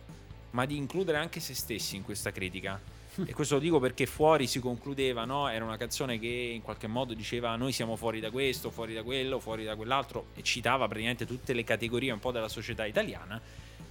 ma 0.50 0.64
di 0.64 0.76
includere 0.76 1.18
anche 1.18 1.40
se 1.40 1.54
stessi 1.54 1.96
in 1.96 2.04
questa 2.04 2.30
critica. 2.30 2.80
E 3.24 3.32
questo 3.32 3.54
lo 3.54 3.60
dico 3.60 3.80
perché 3.80 4.04
fuori 4.04 4.46
si 4.46 4.60
concludeva, 4.60 5.24
no? 5.24 5.48
Era 5.48 5.64
una 5.64 5.78
canzone 5.78 6.18
che 6.18 6.26
in 6.26 6.60
qualche 6.60 6.86
modo 6.86 7.14
diceva 7.14 7.56
noi 7.56 7.72
siamo 7.72 7.96
fuori 7.96 8.20
da 8.20 8.30
questo, 8.30 8.70
fuori 8.70 8.92
da 8.92 9.02
quello, 9.02 9.40
fuori 9.40 9.64
da 9.64 9.74
quell'altro 9.74 10.26
e 10.34 10.42
citava 10.42 10.86
praticamente 10.86 11.24
tutte 11.24 11.54
le 11.54 11.64
categorie 11.64 12.12
un 12.12 12.18
po' 12.18 12.30
della 12.30 12.48
società 12.48 12.84
italiana. 12.84 13.40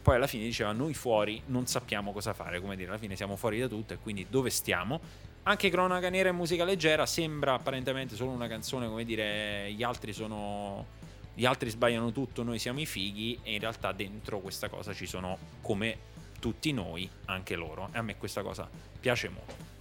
Poi 0.06 0.18
alla 0.18 0.28
fine 0.28 0.44
diceva 0.44 0.72
noi 0.72 0.94
fuori 0.94 1.42
non 1.48 1.66
sappiamo 1.66 2.12
cosa 2.12 2.32
fare, 2.36 2.62
come 2.62 2.76
dire, 2.76 2.90
alla 2.90 3.00
fine 3.00 3.16
siamo 3.16 3.36
fuori 3.36 3.60
da 3.60 3.68
tutto 3.68 3.94
e 3.94 3.98
quindi 3.98 4.28
dove 4.30 4.52
stiamo? 4.52 5.02
Anche 5.42 5.72
Cronaca 5.72 6.12
Nera 6.12 6.30
e 6.30 6.32
Musica 6.32 6.64
Leggera 6.64 7.08
sembra 7.08 7.54
apparentemente 7.56 8.14
solo 8.16 8.30
una 8.30 8.48
canzone, 8.48 8.88
come 8.88 9.04
dire, 9.04 9.74
gli 9.74 9.82
altri 9.82 10.14
sono 10.14 10.86
gli 11.34 11.44
altri 11.44 11.72
sbagliano 11.72 12.12
tutto, 12.12 12.44
noi 12.44 12.60
siamo 12.60 12.82
i 12.82 12.86
fighi 12.86 13.40
e 13.42 13.54
in 13.54 13.60
realtà 13.60 13.94
dentro 13.94 14.42
questa 14.42 14.70
cosa 14.70 14.94
ci 14.94 15.08
sono 15.08 15.40
come 15.62 15.98
tutti 16.40 16.72
noi, 16.72 17.10
anche 17.26 17.56
loro. 17.56 17.90
E 17.92 17.98
a 17.98 18.04
me 18.04 18.16
questa 18.16 18.44
cosa 18.44 18.70
piace 19.00 19.30
molto. 19.30 19.75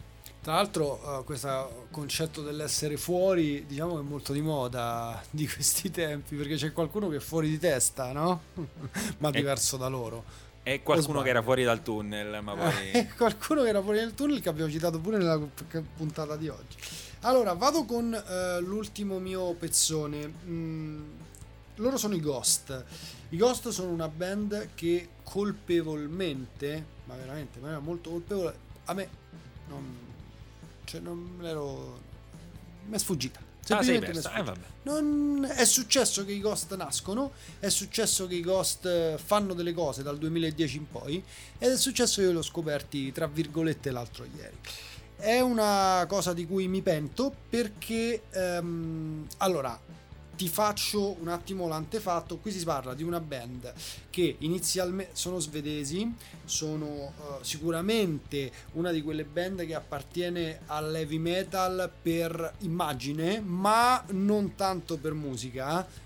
Tra 0.44 0.56
l'altro, 0.56 1.00
uh, 1.02 1.24
questo 1.24 1.86
concetto 1.90 2.42
dell'essere 2.42 2.98
fuori, 2.98 3.64
diciamo 3.66 3.94
che 3.94 4.00
è 4.00 4.04
molto 4.04 4.34
di 4.34 4.42
moda 4.42 5.18
di 5.32 5.48
questi 5.48 5.90
tempi, 5.90 6.36
perché 6.36 6.56
c'è 6.56 6.70
qualcuno 6.70 7.08
che 7.08 7.16
è 7.16 7.20
fuori 7.20 7.48
di 7.48 7.58
testa, 7.58 8.12
no? 8.12 8.42
ma 9.20 9.30
diverso 9.30 9.78
da 9.78 9.88
loro. 9.88 10.22
E 10.62 10.82
qualcuno 10.82 11.22
che 11.22 11.30
era 11.30 11.42
fuori 11.42 11.64
dal 11.64 11.82
tunnel, 11.82 12.42
ma 12.42 12.54
poi... 12.56 13.08
qualcuno 13.16 13.62
che 13.62 13.70
era 13.70 13.80
fuori 13.80 14.00
dal 14.00 14.12
tunnel 14.12 14.42
che 14.42 14.50
abbiamo 14.50 14.70
citato 14.70 15.00
pure 15.00 15.16
nella 15.16 15.40
puntata 15.96 16.36
di 16.36 16.48
oggi. 16.48 16.76
Allora, 17.20 17.54
vado 17.54 17.86
con 17.86 18.12
uh, 18.12 18.60
l'ultimo 18.62 19.18
mio 19.18 19.54
pezzone. 19.54 20.30
Mm, 20.44 21.04
loro 21.76 21.96
sono 21.96 22.14
i 22.16 22.20
Ghost. 22.20 22.84
I 23.30 23.36
Ghost 23.38 23.70
sono 23.70 23.92
una 23.92 24.08
band 24.08 24.74
che 24.74 25.08
colpevolmente, 25.22 26.84
ma 27.06 27.14
veramente, 27.14 27.60
ma 27.60 27.68
era 27.68 27.78
molto 27.78 28.10
colpevole, 28.10 28.54
a 28.84 28.92
me 28.92 29.08
non, 29.68 30.12
cioè 30.84 31.00
non 31.00 31.40
ero, 31.42 32.00
mi 32.86 32.94
è 32.94 32.98
sfuggita. 32.98 33.52
Ah, 33.68 33.82
sei 33.82 33.98
persa. 33.98 34.34
Eh, 34.34 34.52
non, 34.82 35.50
è 35.56 35.64
successo 35.64 36.24
che 36.24 36.32
i 36.32 36.40
Ghost 36.40 36.74
nascono, 36.76 37.32
è 37.58 37.70
successo 37.70 38.26
che 38.26 38.34
i 38.34 38.42
Ghost 38.42 39.16
fanno 39.16 39.54
delle 39.54 39.72
cose 39.72 40.02
dal 40.02 40.18
2010 40.18 40.76
in 40.76 40.90
poi 40.90 41.22
ed 41.58 41.72
è 41.72 41.76
successo 41.76 42.20
che 42.20 42.26
io 42.26 42.32
l'ho 42.32 42.42
scoperti 42.42 43.10
tra 43.12 43.26
virgolette 43.26 43.90
l'altro 43.90 44.26
ieri. 44.36 44.56
È 45.16 45.40
una 45.40 46.04
cosa 46.06 46.34
di 46.34 46.46
cui 46.46 46.68
mi 46.68 46.82
pento 46.82 47.34
perché 47.48 48.24
um, 48.34 49.26
allora 49.38 49.78
ti 50.36 50.48
faccio 50.48 51.16
un 51.20 51.28
attimo 51.28 51.68
l'antefatto. 51.68 52.38
Qui 52.38 52.50
si 52.50 52.64
parla 52.64 52.94
di 52.94 53.02
una 53.02 53.20
band 53.20 53.72
che 54.10 54.36
inizialmente 54.38 55.12
sono 55.14 55.38
svedesi, 55.38 56.12
sono 56.44 56.86
uh, 56.86 57.12
sicuramente 57.42 58.50
una 58.72 58.90
di 58.90 59.02
quelle 59.02 59.24
band 59.24 59.64
che 59.66 59.74
appartiene 59.74 60.60
all'heavy 60.66 61.18
metal 61.18 61.90
per 62.02 62.54
immagine, 62.58 63.40
ma 63.40 64.04
non 64.10 64.54
tanto 64.54 64.96
per 64.96 65.14
musica. 65.14 66.02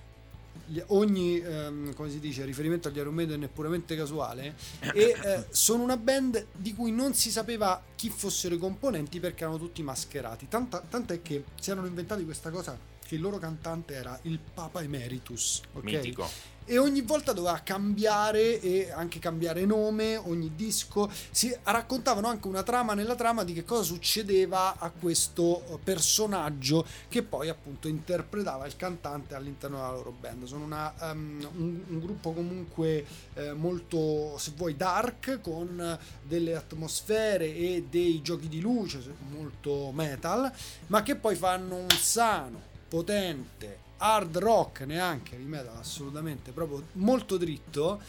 Ogni 0.88 1.38
um, 1.38 1.94
come 1.94 2.10
si 2.10 2.20
dice, 2.20 2.44
riferimento 2.44 2.88
agli 2.88 2.98
Iron 2.98 3.14
Maiden 3.14 3.42
è 3.42 3.48
puramente 3.48 3.96
casuale. 3.96 4.54
E 4.92 5.14
uh, 5.16 5.44
sono 5.50 5.82
una 5.82 5.96
band 5.96 6.46
di 6.52 6.74
cui 6.74 6.92
non 6.92 7.14
si 7.14 7.30
sapeva 7.30 7.82
chi 7.96 8.10
fossero 8.10 8.54
i 8.54 8.58
componenti 8.58 9.18
perché 9.18 9.44
erano 9.44 9.58
tutti 9.58 9.82
mascherati. 9.82 10.46
Tanta, 10.48 10.80
tant'è 10.80 11.22
che 11.22 11.44
si 11.58 11.70
erano 11.70 11.86
inventati 11.86 12.24
questa 12.24 12.50
cosa 12.50 12.96
che 13.08 13.14
il 13.14 13.22
loro 13.22 13.38
cantante 13.38 13.94
era 13.94 14.18
il 14.22 14.38
Papa 14.38 14.82
Emeritus. 14.82 15.62
Okay? 15.72 15.94
Mitico. 15.94 16.28
E 16.66 16.76
ogni 16.76 17.00
volta 17.00 17.32
doveva 17.32 17.58
cambiare 17.64 18.60
e 18.60 18.90
anche 18.90 19.18
cambiare 19.18 19.64
nome, 19.64 20.18
ogni 20.18 20.54
disco. 20.54 21.10
Si 21.30 21.56
raccontavano 21.62 22.28
anche 22.28 22.46
una 22.46 22.62
trama 22.62 22.92
nella 22.92 23.14
trama 23.14 23.44
di 23.44 23.54
che 23.54 23.64
cosa 23.64 23.84
succedeva 23.84 24.78
a 24.78 24.90
questo 24.90 25.80
personaggio 25.82 26.84
che 27.08 27.22
poi 27.22 27.48
appunto 27.48 27.88
interpretava 27.88 28.66
il 28.66 28.76
cantante 28.76 29.34
all'interno 29.34 29.76
della 29.76 29.92
loro 29.92 30.10
band. 30.10 30.44
Sono 30.44 30.64
una, 30.64 30.92
um, 31.00 31.48
un, 31.54 31.80
un, 31.88 32.00
gruppo 32.00 32.32
comunque 32.32 33.06
eh, 33.32 33.54
molto, 33.54 34.36
se 34.36 34.52
vuoi, 34.54 34.76
dark, 34.76 35.40
con 35.40 35.98
delle 36.22 36.54
atmosfere 36.54 37.46
e 37.46 37.86
dei 37.88 38.20
giochi 38.20 38.48
di 38.48 38.60
luce 38.60 39.00
molto 39.30 39.90
metal, 39.92 40.52
ma 40.88 41.02
che 41.02 41.16
poi 41.16 41.34
fanno 41.34 41.76
un 41.76 41.88
sano 41.88 42.76
potente, 42.88 43.78
hard 43.98 44.36
rock 44.38 44.80
neanche, 44.80 45.36
rimeto 45.36 45.70
assolutamente, 45.78 46.52
proprio 46.52 46.82
molto 46.92 47.36
dritto, 47.36 48.00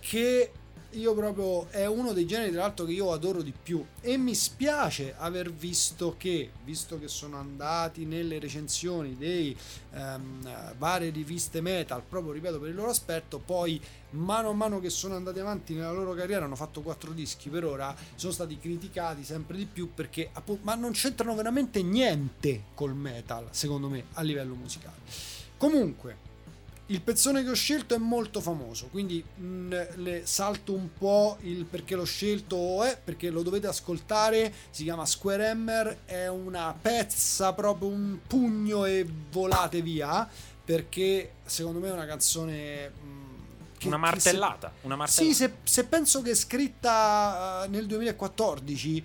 che 0.00 0.50
io 0.90 1.14
proprio 1.14 1.68
è 1.70 1.86
uno 1.86 2.12
dei 2.12 2.26
generi 2.26 2.52
tra 2.52 2.62
l'altro 2.62 2.84
che 2.84 2.92
io 2.92 3.12
adoro 3.12 3.42
di 3.42 3.52
più. 3.52 3.84
E 4.00 4.16
mi 4.16 4.34
spiace 4.34 5.14
aver 5.16 5.52
visto 5.52 6.14
che 6.16 6.50
visto 6.64 6.98
che 6.98 7.08
sono 7.08 7.36
andati 7.36 8.04
nelle 8.04 8.38
recensioni 8.38 9.16
dei 9.16 9.56
um, 9.92 10.74
varie 10.78 11.10
riviste 11.10 11.60
metal 11.60 12.02
proprio 12.02 12.32
ripeto 12.32 12.58
per 12.58 12.70
il 12.70 12.74
loro 12.74 12.90
aspetto 12.90 13.38
poi 13.38 13.80
mano 14.10 14.50
a 14.50 14.52
mano 14.52 14.80
che 14.80 14.90
sono 14.90 15.14
andati 15.14 15.38
avanti 15.38 15.74
nella 15.74 15.92
loro 15.92 16.14
carriera 16.14 16.44
hanno 16.44 16.56
fatto 16.56 16.80
quattro 16.80 17.12
dischi 17.12 17.48
per 17.48 17.64
ora 17.64 17.94
sono 18.14 18.32
stati 18.32 18.58
criticati 18.58 19.24
sempre 19.24 19.56
di 19.56 19.66
più 19.66 19.92
perché 19.94 20.30
ma 20.62 20.74
non 20.74 20.92
c'entrano 20.92 21.34
veramente 21.34 21.82
niente 21.82 22.64
col 22.74 22.94
metal 22.94 23.48
secondo 23.50 23.88
me 23.88 24.04
a 24.14 24.22
livello 24.22 24.54
musicale. 24.54 24.96
Comunque 25.56 26.34
il 26.86 27.00
pezzone 27.00 27.42
che 27.42 27.50
ho 27.50 27.54
scelto 27.54 27.94
è 27.94 27.98
molto 27.98 28.40
famoso, 28.40 28.86
quindi 28.90 29.22
mh, 29.22 29.44
mm, 29.44 29.72
le 29.96 30.22
salto 30.24 30.72
un 30.72 30.90
po' 30.96 31.36
il 31.40 31.64
perché 31.64 31.96
l'ho 31.96 32.04
scelto 32.04 32.84
è 32.84 32.98
perché 33.02 33.30
lo 33.30 33.42
dovete 33.42 33.66
ascoltare, 33.66 34.52
si 34.70 34.84
chiama 34.84 35.04
Square 35.04 35.48
Hammer, 35.48 35.98
è 36.04 36.28
una 36.28 36.76
pezza 36.80 37.52
proprio 37.54 37.88
un 37.88 38.18
pugno 38.26 38.84
e 38.84 39.04
volate 39.30 39.82
via, 39.82 40.28
perché 40.64 41.34
secondo 41.44 41.80
me 41.80 41.88
è 41.88 41.92
una 41.92 42.06
canzone 42.06 42.88
mh, 42.88 43.06
mm, 43.08 43.24
che, 43.78 43.86
una 43.88 43.96
martellata, 43.96 44.72
se, 44.72 44.86
una 44.86 44.96
martellata. 44.96 45.34
Sì, 45.34 45.34
se, 45.34 45.54
se, 45.64 45.84
penso 45.86 46.22
che 46.22 46.30
è 46.30 46.34
scritta 46.34 47.64
uh, 47.66 47.70
nel 47.70 47.86
2014 47.86 49.04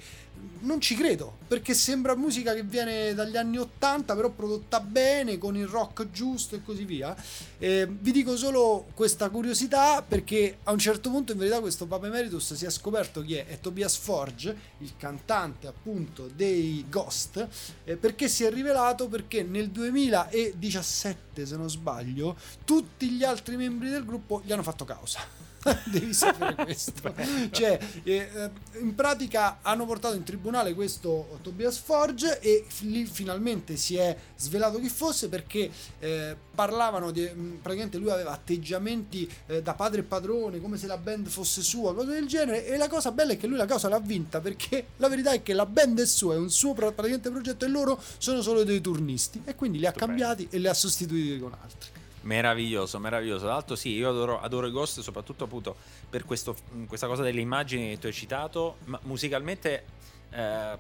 non 0.62 0.80
ci 0.82 0.96
credo, 0.96 1.38
perché 1.48 1.74
sembra 1.74 2.16
musica 2.16 2.54
che 2.54 2.64
viene 2.64 3.14
dagli 3.14 3.38
anni 3.38 3.58
80, 3.58 4.16
però 4.16 4.30
prodotta 4.30 4.80
bene, 4.80 5.38
con 5.38 5.56
il 5.56 5.68
rock 5.68 6.12
giusto 6.12 6.56
e 6.56 6.64
così 6.64 6.86
via. 6.86 7.16
Eh, 7.58 7.88
vi 7.88 8.12
dico 8.12 8.36
solo 8.36 8.88
questa 8.94 9.30
curiosità, 9.30 10.02
perché 10.02 10.60
a 10.64 10.72
un 10.72 10.80
certo 10.80 11.10
punto 11.10 11.32
in 11.32 11.38
verità 11.40 11.60
questo 11.60 11.86
Papa 11.86 12.08
Emeritus 12.08 12.54
si 12.54 12.66
è 12.66 12.70
scoperto 12.70 13.22
chi 13.22 13.36
è, 13.36 13.46
è 13.48 13.60
Tobias 13.60 13.96
Forge, 13.98 14.56
il 14.80 14.94
cantante 14.98 15.68
appunto 15.68 16.30
dei 16.34 16.86
Ghost, 16.90 17.48
eh, 17.84 17.96
perché 17.96 18.28
si 18.28 18.44
è 18.44 18.52
rivelato 18.52 19.08
perché 19.08 19.44
nel 19.44 19.70
2017, 19.70 21.46
se 21.46 21.56
non 21.58 21.70
sbaglio, 21.70 22.38
tutti 22.66 23.10
gli 23.10 23.24
altri 23.24 23.56
membri 23.56 23.90
del 23.90 24.06
gruppo 24.06 24.42
gli 24.44 24.52
hanno 24.52 24.64
fatto 24.64 24.86
causa. 24.86 25.50
devi 25.86 26.13
sapere 26.13 26.56
questo. 26.56 27.13
cioè, 27.52 27.80
eh, 28.04 28.50
in 28.80 28.95
pratica 28.95 29.60
hanno 29.62 29.86
portato 29.86 30.15
in 30.15 30.24
tribunale 30.24 30.74
questo 30.74 31.39
Tobias 31.41 31.78
Forge 31.78 32.39
e 32.39 32.65
lì 32.82 33.06
finalmente 33.06 33.76
si 33.78 33.95
è 33.95 34.15
svelato 34.36 34.80
chi 34.80 34.89
fosse 34.89 35.30
perché 35.30 35.69
eh, 36.00 36.36
parlavano 36.54 37.12
di 37.12 37.30
mm, 37.32 37.56
praticamente 37.56 37.97
lui 37.97 38.10
aveva 38.10 38.32
atteggiamenti 38.32 39.30
eh, 39.47 39.62
da 39.62 39.74
padre 39.74 40.02
e 40.02 40.04
padrone, 40.04 40.60
come 40.60 40.78
se 40.78 40.88
la 40.88 40.97
band 40.97 41.28
fosse 41.28 41.62
sua, 41.62 41.93
cose 41.93 42.12
del 42.12 42.28
genere. 42.28 42.65
E 42.65 42.78
la 42.78 42.88
cosa 42.88 43.12
bella 43.12 43.34
è 43.34 43.38
che 43.38 43.47
lui 43.47 43.58
la 43.58 43.65
causa 43.65 43.88
l'ha 43.88 44.00
vinta 44.00 44.39
perché 44.39 44.88
la 44.97 45.08
verità 45.08 45.32
è 45.32 45.43
che 45.43 45.54
la 45.54 45.65
band 45.65 46.02
è 46.02 46.06
sua, 46.06 46.34
è 46.34 46.38
un 46.38 46.50
suo 46.50 46.74
praticamente 46.74 47.30
progetto 47.30 47.65
e 47.65 47.67
loro 47.67 48.02
sono 48.17 48.41
solo 48.41 48.63
dei 48.63 48.82
turnisti. 48.82 49.41
E 49.45 49.56
quindi 49.56 49.78
li 49.78 49.86
ha 49.86 49.91
cambiati 49.91 50.47
e 50.50 50.58
li 50.58 50.67
ha 50.67 50.74
sostituiti 50.74 51.39
con 51.39 51.54
altri. 51.60 52.01
Meraviglioso, 52.22 53.00
meraviglioso. 53.00 53.46
Tra 53.46 53.54
l'altro, 53.54 53.76
sì, 53.76 53.94
io 53.94 54.10
adoro, 54.10 54.42
adoro 54.42 54.68
i 54.68 54.72
Ghost, 54.72 55.00
soprattutto 55.02 55.46
appunto 55.46 55.76
per 56.10 56.24
questo, 56.26 56.56
questa 56.88 57.08
cosa 57.08 57.24
delle 57.24 57.42
immagini 57.42 57.90
che 57.90 58.00
tu 58.00 58.08
hai 58.08 58.14
citato. 58.14 58.78
Ma 58.86 59.00
musicalmente, 59.04 59.86
eh, 60.30 60.78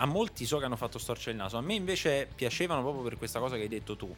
a 0.00 0.06
molti 0.06 0.46
so 0.46 0.58
che 0.58 0.64
hanno 0.64 0.76
fatto 0.76 0.98
storcere 0.98 1.32
il 1.32 1.36
naso. 1.36 1.56
A 1.56 1.60
me 1.60 1.74
invece 1.74 2.28
piacevano 2.34 2.82
proprio 2.82 3.02
per 3.02 3.18
questa 3.18 3.40
cosa 3.40 3.56
che 3.56 3.62
hai 3.62 3.68
detto 3.68 3.96
tu. 3.96 4.14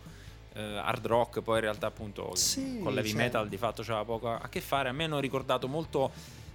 Eh, 0.53 0.61
hard 0.61 1.07
rock, 1.07 1.41
poi 1.41 1.57
in 1.57 1.63
realtà, 1.63 1.87
appunto, 1.87 2.35
sì, 2.35 2.81
con 2.83 2.93
l'heavy 2.93 3.11
cioè. 3.11 3.19
metal 3.19 3.49
di 3.49 3.57
fatto 3.57 3.83
c'aveva 3.83 4.05
poco 4.05 4.29
a 4.29 4.49
che 4.49 4.61
fare. 4.61 4.89
A 4.89 4.93
me 4.93 5.05
hanno 5.05 5.21
ricordato 5.21 5.69
molto 5.69 6.11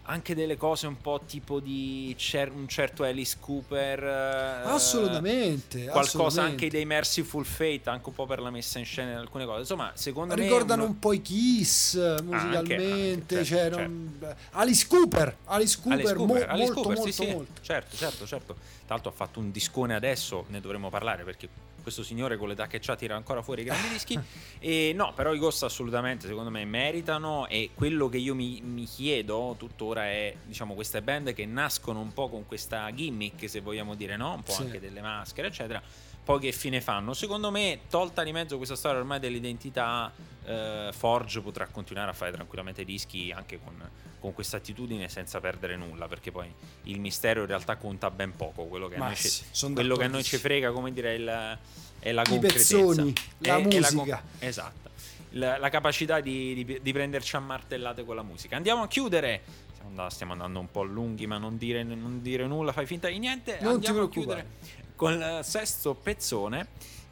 anche 0.08 0.36
delle 0.36 0.56
cose 0.56 0.86
un 0.88 1.02
po' 1.02 1.22
tipo 1.26 1.60
di 1.60 2.14
cer- 2.18 2.52
un 2.54 2.68
certo 2.68 3.04
Alice 3.04 3.38
Cooper. 3.40 4.04
eh, 4.04 4.70
Assolutamente. 4.70 5.86
Qualcosa 5.86 6.00
assolutamente. 6.18 6.52
anche 6.66 6.70
dei 6.70 6.86
Merciful 6.86 7.46
Fate, 7.46 7.82
anche 7.86 8.10
un 8.10 8.16
po' 8.16 8.26
per 8.26 8.40
la 8.40 8.50
messa 8.52 8.78
in 8.80 8.86
scena 8.86 9.12
di 9.12 9.16
alcune 9.18 9.46
cose. 9.46 9.62
Insomma, 9.62 9.92
secondo 9.96 10.36
Ricordano 10.36 10.84
me. 10.84 10.90
un 10.90 11.00
po' 11.00 11.14
i 11.14 11.22
Kiss 11.22 11.96
musicalmente. 12.22 13.36
anche, 13.38 13.46
certo, 13.46 13.76
cioè, 13.78 13.88
non- 13.88 14.36
Alice 14.52 14.88
Cooper. 14.88 15.38
Alice 15.46 15.78
Cooper, 15.82 16.00
Alice 16.00 16.14
mo- 16.16 16.26
Cooper, 16.26 16.50
Alice 16.50 16.66
molto, 16.66 16.74
Cooper, 16.82 16.98
molto, 16.98 17.12
sì, 17.12 17.24
sì. 17.24 17.32
molto. 17.32 17.62
Certo, 17.62 17.96
certo, 17.98 18.26
certo. 18.28 18.54
Tra 18.86 18.94
l'altro 18.96 19.10
ha 19.10 19.14
fatto 19.16 19.40
un 19.40 19.52
discone 19.52 19.96
adesso, 19.96 20.46
ne 20.50 20.62
dovremmo 20.62 20.90
parlare 20.90 21.24
perché 21.24 21.50
questo 21.86 22.02
signore 22.02 22.36
con 22.36 22.48
l'età 22.48 22.66
che 22.66 22.80
c'ha 22.80 22.96
tira 22.96 23.16
ancora 23.16 23.44
fuori 23.44 23.62
i 23.62 23.64
grandi 23.70 23.90
dischi. 23.90 24.20
E 24.58 24.92
no, 24.96 25.14
però 25.14 25.36
i 25.36 25.38
Ghost 25.38 25.62
assolutamente 25.62 26.26
secondo 26.26 26.50
me 26.50 26.66
meritano 26.66 27.48
e 27.48 27.70
quello 27.76 28.10
che 28.10 28.18
io 28.18 28.34
mi, 28.34 28.60
mi 28.64 28.86
chiedo 28.86 29.54
tuttora 29.60 30.06
è, 30.06 30.36
diciamo, 30.44 30.74
queste 30.74 31.04
band 31.04 31.34
che 31.34 31.46
nascono 31.46 32.00
un 32.00 32.12
po' 32.12 32.28
con 32.28 32.48
questa 32.48 32.92
gimmick, 32.92 33.48
se 33.48 33.60
vogliamo 33.62 33.94
dire, 33.94 34.18
no? 34.18 34.34
Un 34.34 34.42
po' 34.42 34.54
Sì. 34.54 34.64
anche 34.64 34.80
delle 34.80 35.02
maschere, 35.02 35.50
eccetera. 35.50 35.80
Poi 36.26 36.40
che 36.40 36.52
fine 36.52 36.82
fanno? 36.82 37.14
Secondo 37.14 37.52
me, 37.52 37.82
tolta 37.88 38.24
di 38.24 38.32
mezzo 38.32 38.58
questa 38.58 38.76
storia 38.76 38.98
ormai 38.98 39.20
dell'identità, 39.20 40.12
eh, 40.44 40.90
Forge 40.92 41.40
potrà 41.42 41.68
continuare 41.68 42.10
a 42.10 42.14
fare 42.14 42.32
tranquillamente 42.32 42.84
dischi 42.84 43.32
anche 43.32 43.60
con, 43.64 43.74
con 44.20 44.34
questa 44.34 44.58
attitudine 44.58 45.08
senza 45.08 45.40
perdere 45.40 45.76
nulla, 45.76 46.08
perché 46.08 46.32
poi 46.32 46.52
il 46.86 47.00
mistero 47.00 47.42
in 47.42 47.46
realtà 47.46 47.76
conta 47.76 48.10
ben 48.10 48.36
poco, 48.36 48.64
quello 48.66 48.88
che, 48.88 48.96
a 48.96 49.00
noi, 49.06 49.16
ci, 49.16 49.28
sì, 49.28 49.44
son 49.52 49.74
quello 49.76 49.96
che 49.96 50.06
a 50.06 50.08
noi 50.08 50.24
ci 50.24 50.38
frega, 50.38 50.72
come 50.72 50.92
dire, 50.92 51.12
è, 51.12 51.18
il- 51.18 51.58
è 52.00 52.12
la 52.12 52.22
I 52.24 52.26
concretezza. 52.28 52.76
pezzoni, 52.76 53.14
la 53.40 53.58
È- 53.58 53.62
è 53.62 53.64
musica. 53.64 54.20
con- 54.22 54.48
esatto. 54.48 54.90
La, 55.34 55.60
la 55.60 55.70
capacità 55.70 56.22
di, 56.22 56.56
di- 56.66 56.80
di 56.82 56.92
prenderci 56.94 57.36
a 57.36 57.40
martellate 57.40 58.04
con 58.04 58.16
la 58.16 58.24
musica. 58.24 58.56
Andiamo 58.56 58.82
a 58.82 58.88
chiudere. 58.88 59.42
Stiamo 60.08 60.32
andando, 60.32 60.60
un 60.60 60.72
po' 60.72 60.82
lunghi, 60.84 61.28
ma 61.28 61.38
non 61.38 61.58
dire, 61.58 61.84
non 61.84 62.20
dire 62.24 62.48
nulla, 62.48 62.72
fai 62.72 62.88
finta 62.88 63.08
di 63.10 63.20
niente. 63.20 63.60
Non 63.62 63.80
ti 63.80 63.86
Andiamo 63.88 64.02
a 64.02 64.10
preoccupare. 64.10 64.48
Con 64.96 65.14
il 65.14 65.40
sesto 65.44 65.94
pezzone. 65.94 66.68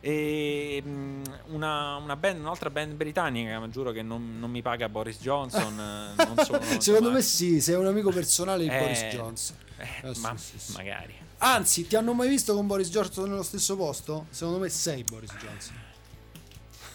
E, 0.05 0.83
mm, 0.85 1.23
una, 1.51 1.95
una 1.95 2.15
band, 2.17 2.39
un'altra 2.41 2.69
band 2.69 2.93
britannica, 2.95 3.57
ma 3.59 3.69
giuro 3.69 3.91
che 3.91 4.01
non, 4.01 4.37
non 4.37 4.51
mi 4.51 4.61
paga 4.61 4.89
Boris 4.89 5.17
Johnson. 5.21 6.13
eh, 6.17 6.25
non 6.25 6.37
sono, 6.43 6.59
Secondo 6.79 7.09
me 7.11 7.21
sì, 7.21 7.61
sei 7.61 7.75
un 7.75 7.85
amico 7.85 8.09
personale 8.11 8.63
di 8.63 8.69
Eh, 8.69 8.77
Boris 8.79 8.99
Johnson. 9.15 9.55
eh, 9.77 9.87
Eh, 10.09 10.13
ma 10.19 10.35
sì, 10.35 10.57
sì. 10.59 10.73
magari. 10.73 11.13
Anzi, 11.37 11.87
ti 11.87 11.95
hanno 11.95 12.13
mai 12.13 12.27
visto 12.27 12.53
con 12.53 12.67
Boris 12.67 12.89
Johnson 12.89 13.29
nello 13.29 13.43
stesso 13.43 13.75
posto? 13.77 14.25
Secondo 14.29 14.59
me 14.59 14.67
sei 14.69 15.03
Boris 15.03 15.31
Johnson. 15.35 15.75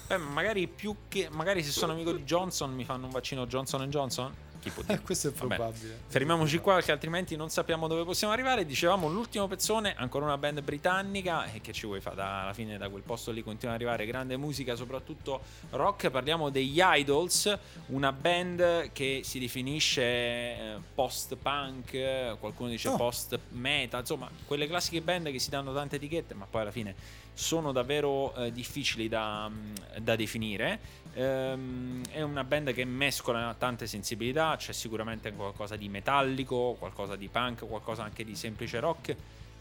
Beh, 0.07 0.17
magari 0.17 0.67
più 0.67 0.95
che. 1.07 1.29
Magari 1.31 1.63
se 1.63 1.71
sono 1.71 1.93
amico 1.93 2.11
di 2.11 2.23
Johnson 2.23 2.73
mi 2.73 2.83
fanno 2.83 3.05
un 3.05 3.11
vaccino 3.11 3.45
Johnson 3.47 3.87
Johnson. 3.89 4.31
Chi 4.59 4.69
può 4.69 4.83
Eh, 4.83 4.87
dire? 4.87 4.99
questo 5.01 5.29
è 5.29 5.31
Vabbè. 5.31 5.55
probabile. 5.55 5.99
Fermiamoci 6.07 6.57
qua 6.59 6.75
perché 6.75 6.91
altrimenti 6.91 7.35
non 7.35 7.49
sappiamo 7.49 7.87
dove 7.87 8.03
possiamo 8.03 8.33
arrivare. 8.33 8.65
Dicevamo 8.65 9.07
l'ultimo 9.09 9.47
pezzone, 9.47 9.95
ancora 9.95 10.25
una 10.25 10.37
band 10.37 10.61
britannica 10.61 11.45
e 11.51 11.61
che 11.61 11.71
ci 11.71 11.85
vuoi 11.85 12.01
fare 12.01 12.21
alla 12.21 12.53
fine 12.53 12.77
da 12.77 12.89
quel 12.89 13.03
posto 13.03 13.31
lì 13.31 13.41
continua 13.43 13.73
ad 13.73 13.79
arrivare 13.81 14.05
grande 14.05 14.35
musica, 14.37 14.75
soprattutto 14.75 15.41
rock. 15.71 16.09
Parliamo 16.09 16.49
degli 16.49 16.79
Idols, 16.81 17.57
una 17.87 18.11
band 18.11 18.91
che 18.91 19.21
si 19.23 19.39
definisce 19.39 20.01
eh, 20.01 20.75
post-punk, 20.93 22.37
qualcuno 22.39 22.69
dice 22.69 22.89
Oh. 22.89 22.95
post-meta, 22.95 23.99
insomma, 23.99 24.29
quelle 24.45 24.67
classiche 24.67 25.01
band 25.01 25.31
che 25.31 25.39
si 25.39 25.49
danno 25.49 25.73
tante 25.73 25.95
etichette, 25.97 26.33
ma 26.33 26.45
poi 26.49 26.61
alla 26.61 26.71
fine 26.71 26.95
sono 27.39 27.71
davvero 27.71 28.35
eh, 28.35 28.51
difficili 28.51 29.07
da, 29.07 29.47
mm, 29.47 29.73
da 29.99 30.17
definire. 30.17 30.77
Ehm, 31.13 32.03
è 32.11 32.21
una 32.21 32.43
band 32.43 32.73
che 32.73 32.83
mescola 32.83 33.55
tante 33.57 33.87
sensibilità, 33.87 34.57
c'è 34.57 34.73
sicuramente 34.73 35.31
qualcosa 35.31 35.77
di 35.77 35.87
metallico, 35.87 36.75
qualcosa 36.77 37.15
di 37.15 37.29
punk, 37.29 37.65
qualcosa 37.65 38.03
anche 38.03 38.25
di 38.25 38.35
semplice 38.35 38.81
rock 38.81 39.15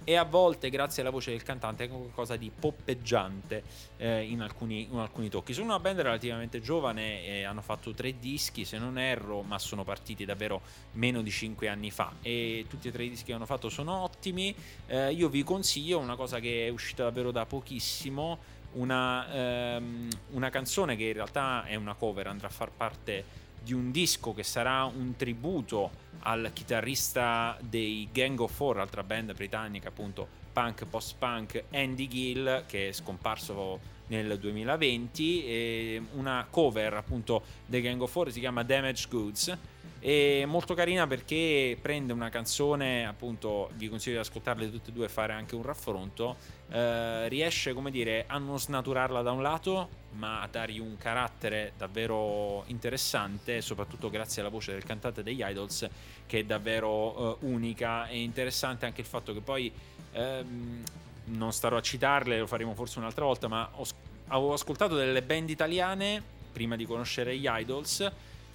e 0.04 0.16
a 0.16 0.24
volte, 0.24 0.70
grazie 0.70 1.02
alla 1.02 1.10
voce 1.10 1.30
del 1.30 1.42
cantante, 1.42 1.84
anche 1.84 1.94
qualcosa 1.94 2.36
di 2.36 2.50
poppeggiante 2.50 3.62
eh, 3.98 4.22
in, 4.22 4.40
alcuni, 4.40 4.88
in 4.90 4.98
alcuni 4.98 5.28
tocchi. 5.28 5.52
Sono 5.52 5.66
una 5.66 5.78
band 5.78 6.00
relativamente 6.00 6.60
giovane, 6.60 7.24
e 7.24 7.44
hanno 7.44 7.60
fatto 7.60 7.92
tre 7.92 8.18
dischi 8.18 8.64
se 8.64 8.78
non 8.78 8.98
erro, 8.98 9.42
ma 9.42 9.58
sono 9.58 9.84
partiti 9.84 10.24
davvero 10.24 10.62
meno 10.92 11.22
di 11.22 11.30
cinque 11.30 11.68
anni 11.68 11.90
fa 11.90 12.12
e 12.22 12.64
tutti 12.68 12.88
e 12.88 12.92
tre 12.92 13.04
i 13.04 13.10
dischi 13.10 13.26
che 13.26 13.32
hanno 13.32 13.46
fatto 13.46 13.68
sono 13.68 14.02
ottimi. 14.02 14.54
Eh, 14.86 15.12
io 15.12 15.28
vi 15.28 15.42
consiglio 15.42 15.98
una 15.98 16.16
cosa 16.16 16.40
che 16.40 16.66
è 16.66 16.70
uscita 16.70 17.04
davvero 17.04 17.30
da 17.30 17.44
pochissimo, 17.46 18.38
una, 18.72 19.76
ehm, 19.76 20.08
una 20.30 20.50
canzone 20.50 20.96
che 20.96 21.04
in 21.04 21.12
realtà 21.14 21.64
è 21.64 21.74
una 21.74 21.94
cover, 21.94 22.26
andrà 22.26 22.48
a 22.48 22.50
far 22.50 22.70
parte 22.70 23.46
di 23.68 23.74
un 23.74 23.90
disco 23.90 24.32
che 24.32 24.44
sarà 24.44 24.84
un 24.84 25.14
tributo 25.14 25.90
al 26.20 26.52
chitarrista 26.54 27.58
dei 27.60 28.08
Gang 28.10 28.40
of 28.40 28.50
Four, 28.50 28.78
altra 28.78 29.02
band 29.02 29.34
britannica 29.34 29.88
appunto 29.88 30.26
punk 30.50 30.86
post-punk 30.86 31.64
Andy 31.72 32.08
Gill 32.08 32.64
che 32.64 32.88
è 32.88 32.92
scomparso 32.92 33.78
nel 34.06 34.38
2020 34.38 35.44
e 35.44 36.02
una 36.14 36.46
cover 36.48 36.94
appunto 36.94 37.42
dei 37.66 37.82
Gang 37.82 38.00
of 38.00 38.10
Four 38.10 38.32
si 38.32 38.40
chiama 38.40 38.62
Damaged 38.62 39.10
Goods 39.10 39.58
è 40.00 40.44
molto 40.44 40.74
carina 40.74 41.06
perché 41.06 41.76
prende 41.80 42.12
una 42.12 42.28
canzone 42.28 43.06
appunto 43.06 43.70
vi 43.74 43.88
consiglio 43.88 44.16
di 44.16 44.20
ascoltarle 44.20 44.70
tutte 44.70 44.90
e 44.90 44.92
due 44.92 45.06
e 45.06 45.08
fare 45.08 45.32
anche 45.32 45.56
un 45.56 45.62
raffronto 45.62 46.36
eh, 46.70 47.28
riesce 47.28 47.72
come 47.72 47.90
dire 47.90 48.24
a 48.28 48.38
non 48.38 48.60
snaturarla 48.60 49.22
da 49.22 49.32
un 49.32 49.42
lato 49.42 49.88
ma 50.12 50.42
a 50.42 50.48
dargli 50.48 50.78
un 50.78 50.96
carattere 50.96 51.72
davvero 51.76 52.62
interessante 52.66 53.60
soprattutto 53.60 54.08
grazie 54.10 54.40
alla 54.40 54.50
voce 54.50 54.72
del 54.72 54.84
cantante 54.84 55.22
degli 55.22 55.42
Idols 55.42 55.88
che 56.26 56.40
è 56.40 56.44
davvero 56.44 57.38
eh, 57.40 57.46
unica. 57.46 58.06
E 58.08 58.20
interessante 58.20 58.86
anche 58.86 59.00
il 59.00 59.06
fatto 59.06 59.32
che 59.32 59.40
poi 59.40 59.72
ehm, 60.12 60.82
non 61.24 61.52
starò 61.52 61.76
a 61.76 61.82
citarle 61.82 62.38
lo 62.38 62.46
faremo 62.46 62.74
forse 62.74 62.98
un'altra 62.98 63.24
volta 63.24 63.48
ma 63.48 63.68
ho, 63.72 63.84
avevo 64.28 64.52
ascoltato 64.52 64.94
delle 64.94 65.22
band 65.22 65.50
italiane 65.50 66.22
prima 66.52 66.76
di 66.76 66.86
conoscere 66.86 67.36
gli 67.36 67.46
Idols 67.48 68.10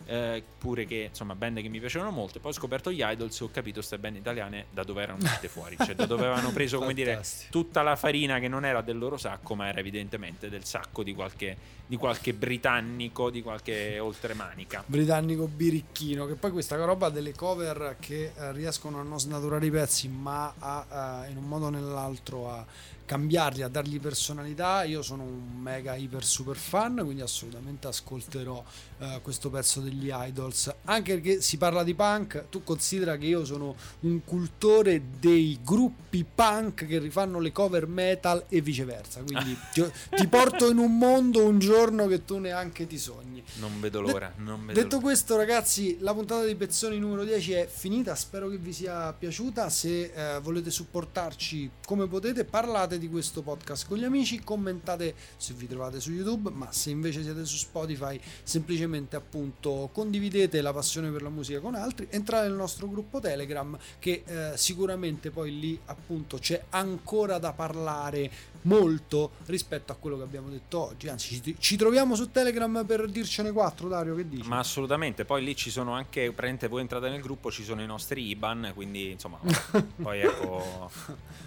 eh, 0.06 0.44
pure 0.58 0.86
che 0.86 1.08
insomma 1.10 1.36
band 1.36 1.62
che 1.62 1.70
mi 1.70 1.80
piacevano 1.80 2.12
molto. 2.12 2.38
E 2.38 2.42
poi 2.42 2.52
ho 2.52 2.54
scoperto 2.54 2.92
gli 2.92 3.02
Idols 3.02 3.40
e 3.40 3.44
ho 3.44 3.50
capito 3.52 3.76
queste 3.76 3.98
band 3.98 4.16
italiane 4.18 4.66
da 4.72 4.84
dove 4.84 5.02
erano 5.04 5.20
uscite 5.22 5.48
fuori. 5.48 5.76
Cioè 5.78 5.96
da 5.96 6.06
dove 6.06 6.26
avevano 6.26 6.52
preso 6.52 6.80
come 6.80 6.94
dire 6.94 7.22
tutta 7.50 7.82
la 7.82 7.96
farina 7.96 8.40
che 8.40 8.48
non 8.48 8.66
era 8.66 8.82
del 8.82 8.98
loro 8.98 9.18
sacco 9.18 9.56
ma 9.56 9.68
era 9.68 9.80
evidentemente 9.80 10.50
del 10.50 10.66
sacco 10.66 11.04
di 11.04 11.14
qualche, 11.14 11.58
di 11.86 11.96
qualche 11.96 12.34
britannico 12.34 13.30
di 13.30 13.42
qualche 13.42 14.00
oltremanica. 14.00 14.84
Britannico 14.86 15.48
birichino 15.48 16.26
che 16.26 16.36
poi 16.36 16.52
questa 16.52 16.76
roba 16.76 17.10
delle 17.10 17.34
cover 17.34 17.98
che 18.00 18.32
eh, 18.36 18.52
riescono 18.52 19.00
a 19.00 19.04
non 19.04 19.20
snaturare 19.20 19.66
i 19.66 19.72
pezzi 19.72 20.08
ma 20.08 20.54
a, 20.58 21.26
eh, 21.26 21.32
in 21.32 21.38
un 21.38 21.48
modo 21.48 21.66
o 21.66 21.70
nell'altro 21.70 22.50
a 22.50 22.66
cambiarli 23.06 23.62
a 23.62 23.68
dargli 23.68 24.00
personalità. 24.00 24.84
Io 24.84 25.02
sono 25.02 25.24
un 25.24 25.60
mega 25.60 25.96
iper 25.96 26.24
super 26.24 26.56
fan 26.56 27.02
quindi 27.04 27.22
assolutamente 27.22 27.88
ascolterò 27.88 28.64
eh, 29.00 29.20
questo 29.22 29.50
pezzo 29.50 29.82
degli 29.82 30.10
idols. 30.12 30.74
Anche 30.86 31.14
perché 31.14 31.42
si 31.42 31.58
parla 31.58 31.84
di 31.84 31.94
punk 31.94 32.50
tu 32.50 32.64
considera 32.64 33.18
che 33.18 33.26
io 33.26 33.46
sono 33.46 33.76
un 34.02 34.24
cultore 34.24 35.02
dei 35.20 35.60
gruppi 35.64 36.24
punk 36.24 36.86
che 36.86 37.00
rifanno 37.00 37.40
le 37.40 37.52
cover 37.52 37.88
metal 37.88 38.46
e 38.50 38.62
viceversa. 38.62 39.22
Quindi 39.22 39.58
ti, 39.74 39.84
ti 40.16 40.28
porto 40.28 40.70
in 40.70 40.78
un 40.78 40.98
mondo 40.98 41.46
un 41.46 41.60
giorno 41.60 42.08
che 42.08 42.24
tu 42.26 42.38
neanche 42.38 42.88
ti 42.88 42.98
sogni 42.98 43.33
non 43.56 43.80
vedo 43.80 44.02
l'ora 44.02 44.34
non 44.38 44.66
vedo 44.66 44.80
Detto 44.80 44.96
l'ora. 44.96 45.08
questo, 45.08 45.36
ragazzi, 45.36 45.98
la 46.00 46.14
puntata 46.14 46.44
dei 46.44 46.56
pezzoni 46.56 47.00
numero 47.00 47.24
10 47.24 47.52
è 47.54 47.68
finita. 47.68 48.16
Spero 48.16 48.50
che 48.50 48.58
vi 48.58 48.74
sia 48.74 49.14
piaciuta. 49.14 49.70
Se 49.70 50.12
eh, 50.14 50.40
volete 50.40 50.72
supportarci 50.72 51.70
come 51.86 52.08
potete, 52.08 52.46
parlate 52.46 52.98
di 52.98 53.10
questo 53.10 53.42
podcast 53.42 53.88
con 53.88 53.98
gli 53.98 54.04
amici, 54.04 54.44
commentate 54.44 55.16
se 55.38 55.54
vi 55.54 55.68
trovate 55.68 56.00
su 56.00 56.12
YouTube, 56.12 56.50
ma 56.52 56.72
se 56.72 56.90
invece 56.90 57.24
siete 57.24 57.46
su 57.46 57.58
Spotify, 57.58 58.20
semplicemente 58.44 59.16
appunto 59.16 59.90
condividete 59.94 60.62
la 60.62 60.74
passione 60.74 61.10
per 61.10 61.22
la 61.22 61.30
musica 61.30 61.60
con 61.60 61.76
altri, 61.76 62.08
entrate 62.10 62.48
nel 62.48 62.58
nostro 62.58 62.90
gruppo 62.90 63.20
Telegram 63.20 63.78
che 64.00 64.24
eh, 64.26 64.52
sicuramente 64.56 65.32
poi 65.32 65.60
lì 65.60 65.80
appunto 65.86 66.38
c'è 66.38 66.64
ancora 66.70 67.38
da 67.38 67.54
parlare 67.54 68.52
molto 68.64 69.32
rispetto 69.46 69.92
a 69.92 69.96
quello 69.96 70.18
che 70.18 70.24
abbiamo 70.24 70.50
detto 70.50 70.80
oggi. 70.80 71.08
Anzi, 71.08 71.42
ci, 71.42 71.56
ci 71.58 71.78
troviamo 71.78 72.16
su 72.16 72.32
Telegram 72.32 72.84
per 72.86 73.10
dircene 73.34 73.52
quattro, 73.52 73.88
Dario, 73.88 74.16
che 74.16 74.28
dici? 74.30 74.48
Ma 74.48 74.60
assolutamente, 74.60 75.26
poi 75.26 75.44
lì 75.44 75.56
ci 75.56 75.72
sono 75.72 75.94
anche, 75.94 76.26
praticamente 76.26 76.68
voi 76.68 76.82
entrate 76.82 77.10
nel 77.10 77.20
gruppo, 77.22 77.50
ci 77.50 77.64
sono 77.64 77.82
i 77.82 77.86
nostri 77.88 78.28
IBAN, 78.28 78.74
quindi 78.76 79.10
insomma, 79.10 79.40
poi 80.02 80.20
ecco, 80.22 80.92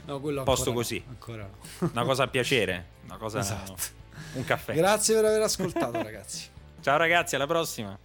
No, 0.07 0.20
quello 0.20 0.42
posto 0.42 0.70
ancora 0.70 0.83
così. 0.85 1.05
ancora 1.09 1.49
no. 1.79 1.90
una 1.92 2.05
cosa 2.05 2.25
a 2.25 2.29
piacere, 2.29 2.87
una 3.05 3.16
cosa, 3.16 3.38
Esatto. 3.38 3.77
un 4.33 4.44
caffè. 4.44 4.75
Grazie 4.75 5.14
per 5.14 5.25
aver 5.27 5.42
ascoltato, 5.42 6.03
ragazzi. 6.03 6.49
Ciao 6.81 6.96
ragazzi, 6.96 7.37
alla 7.37 7.46
prossima. 7.46 7.96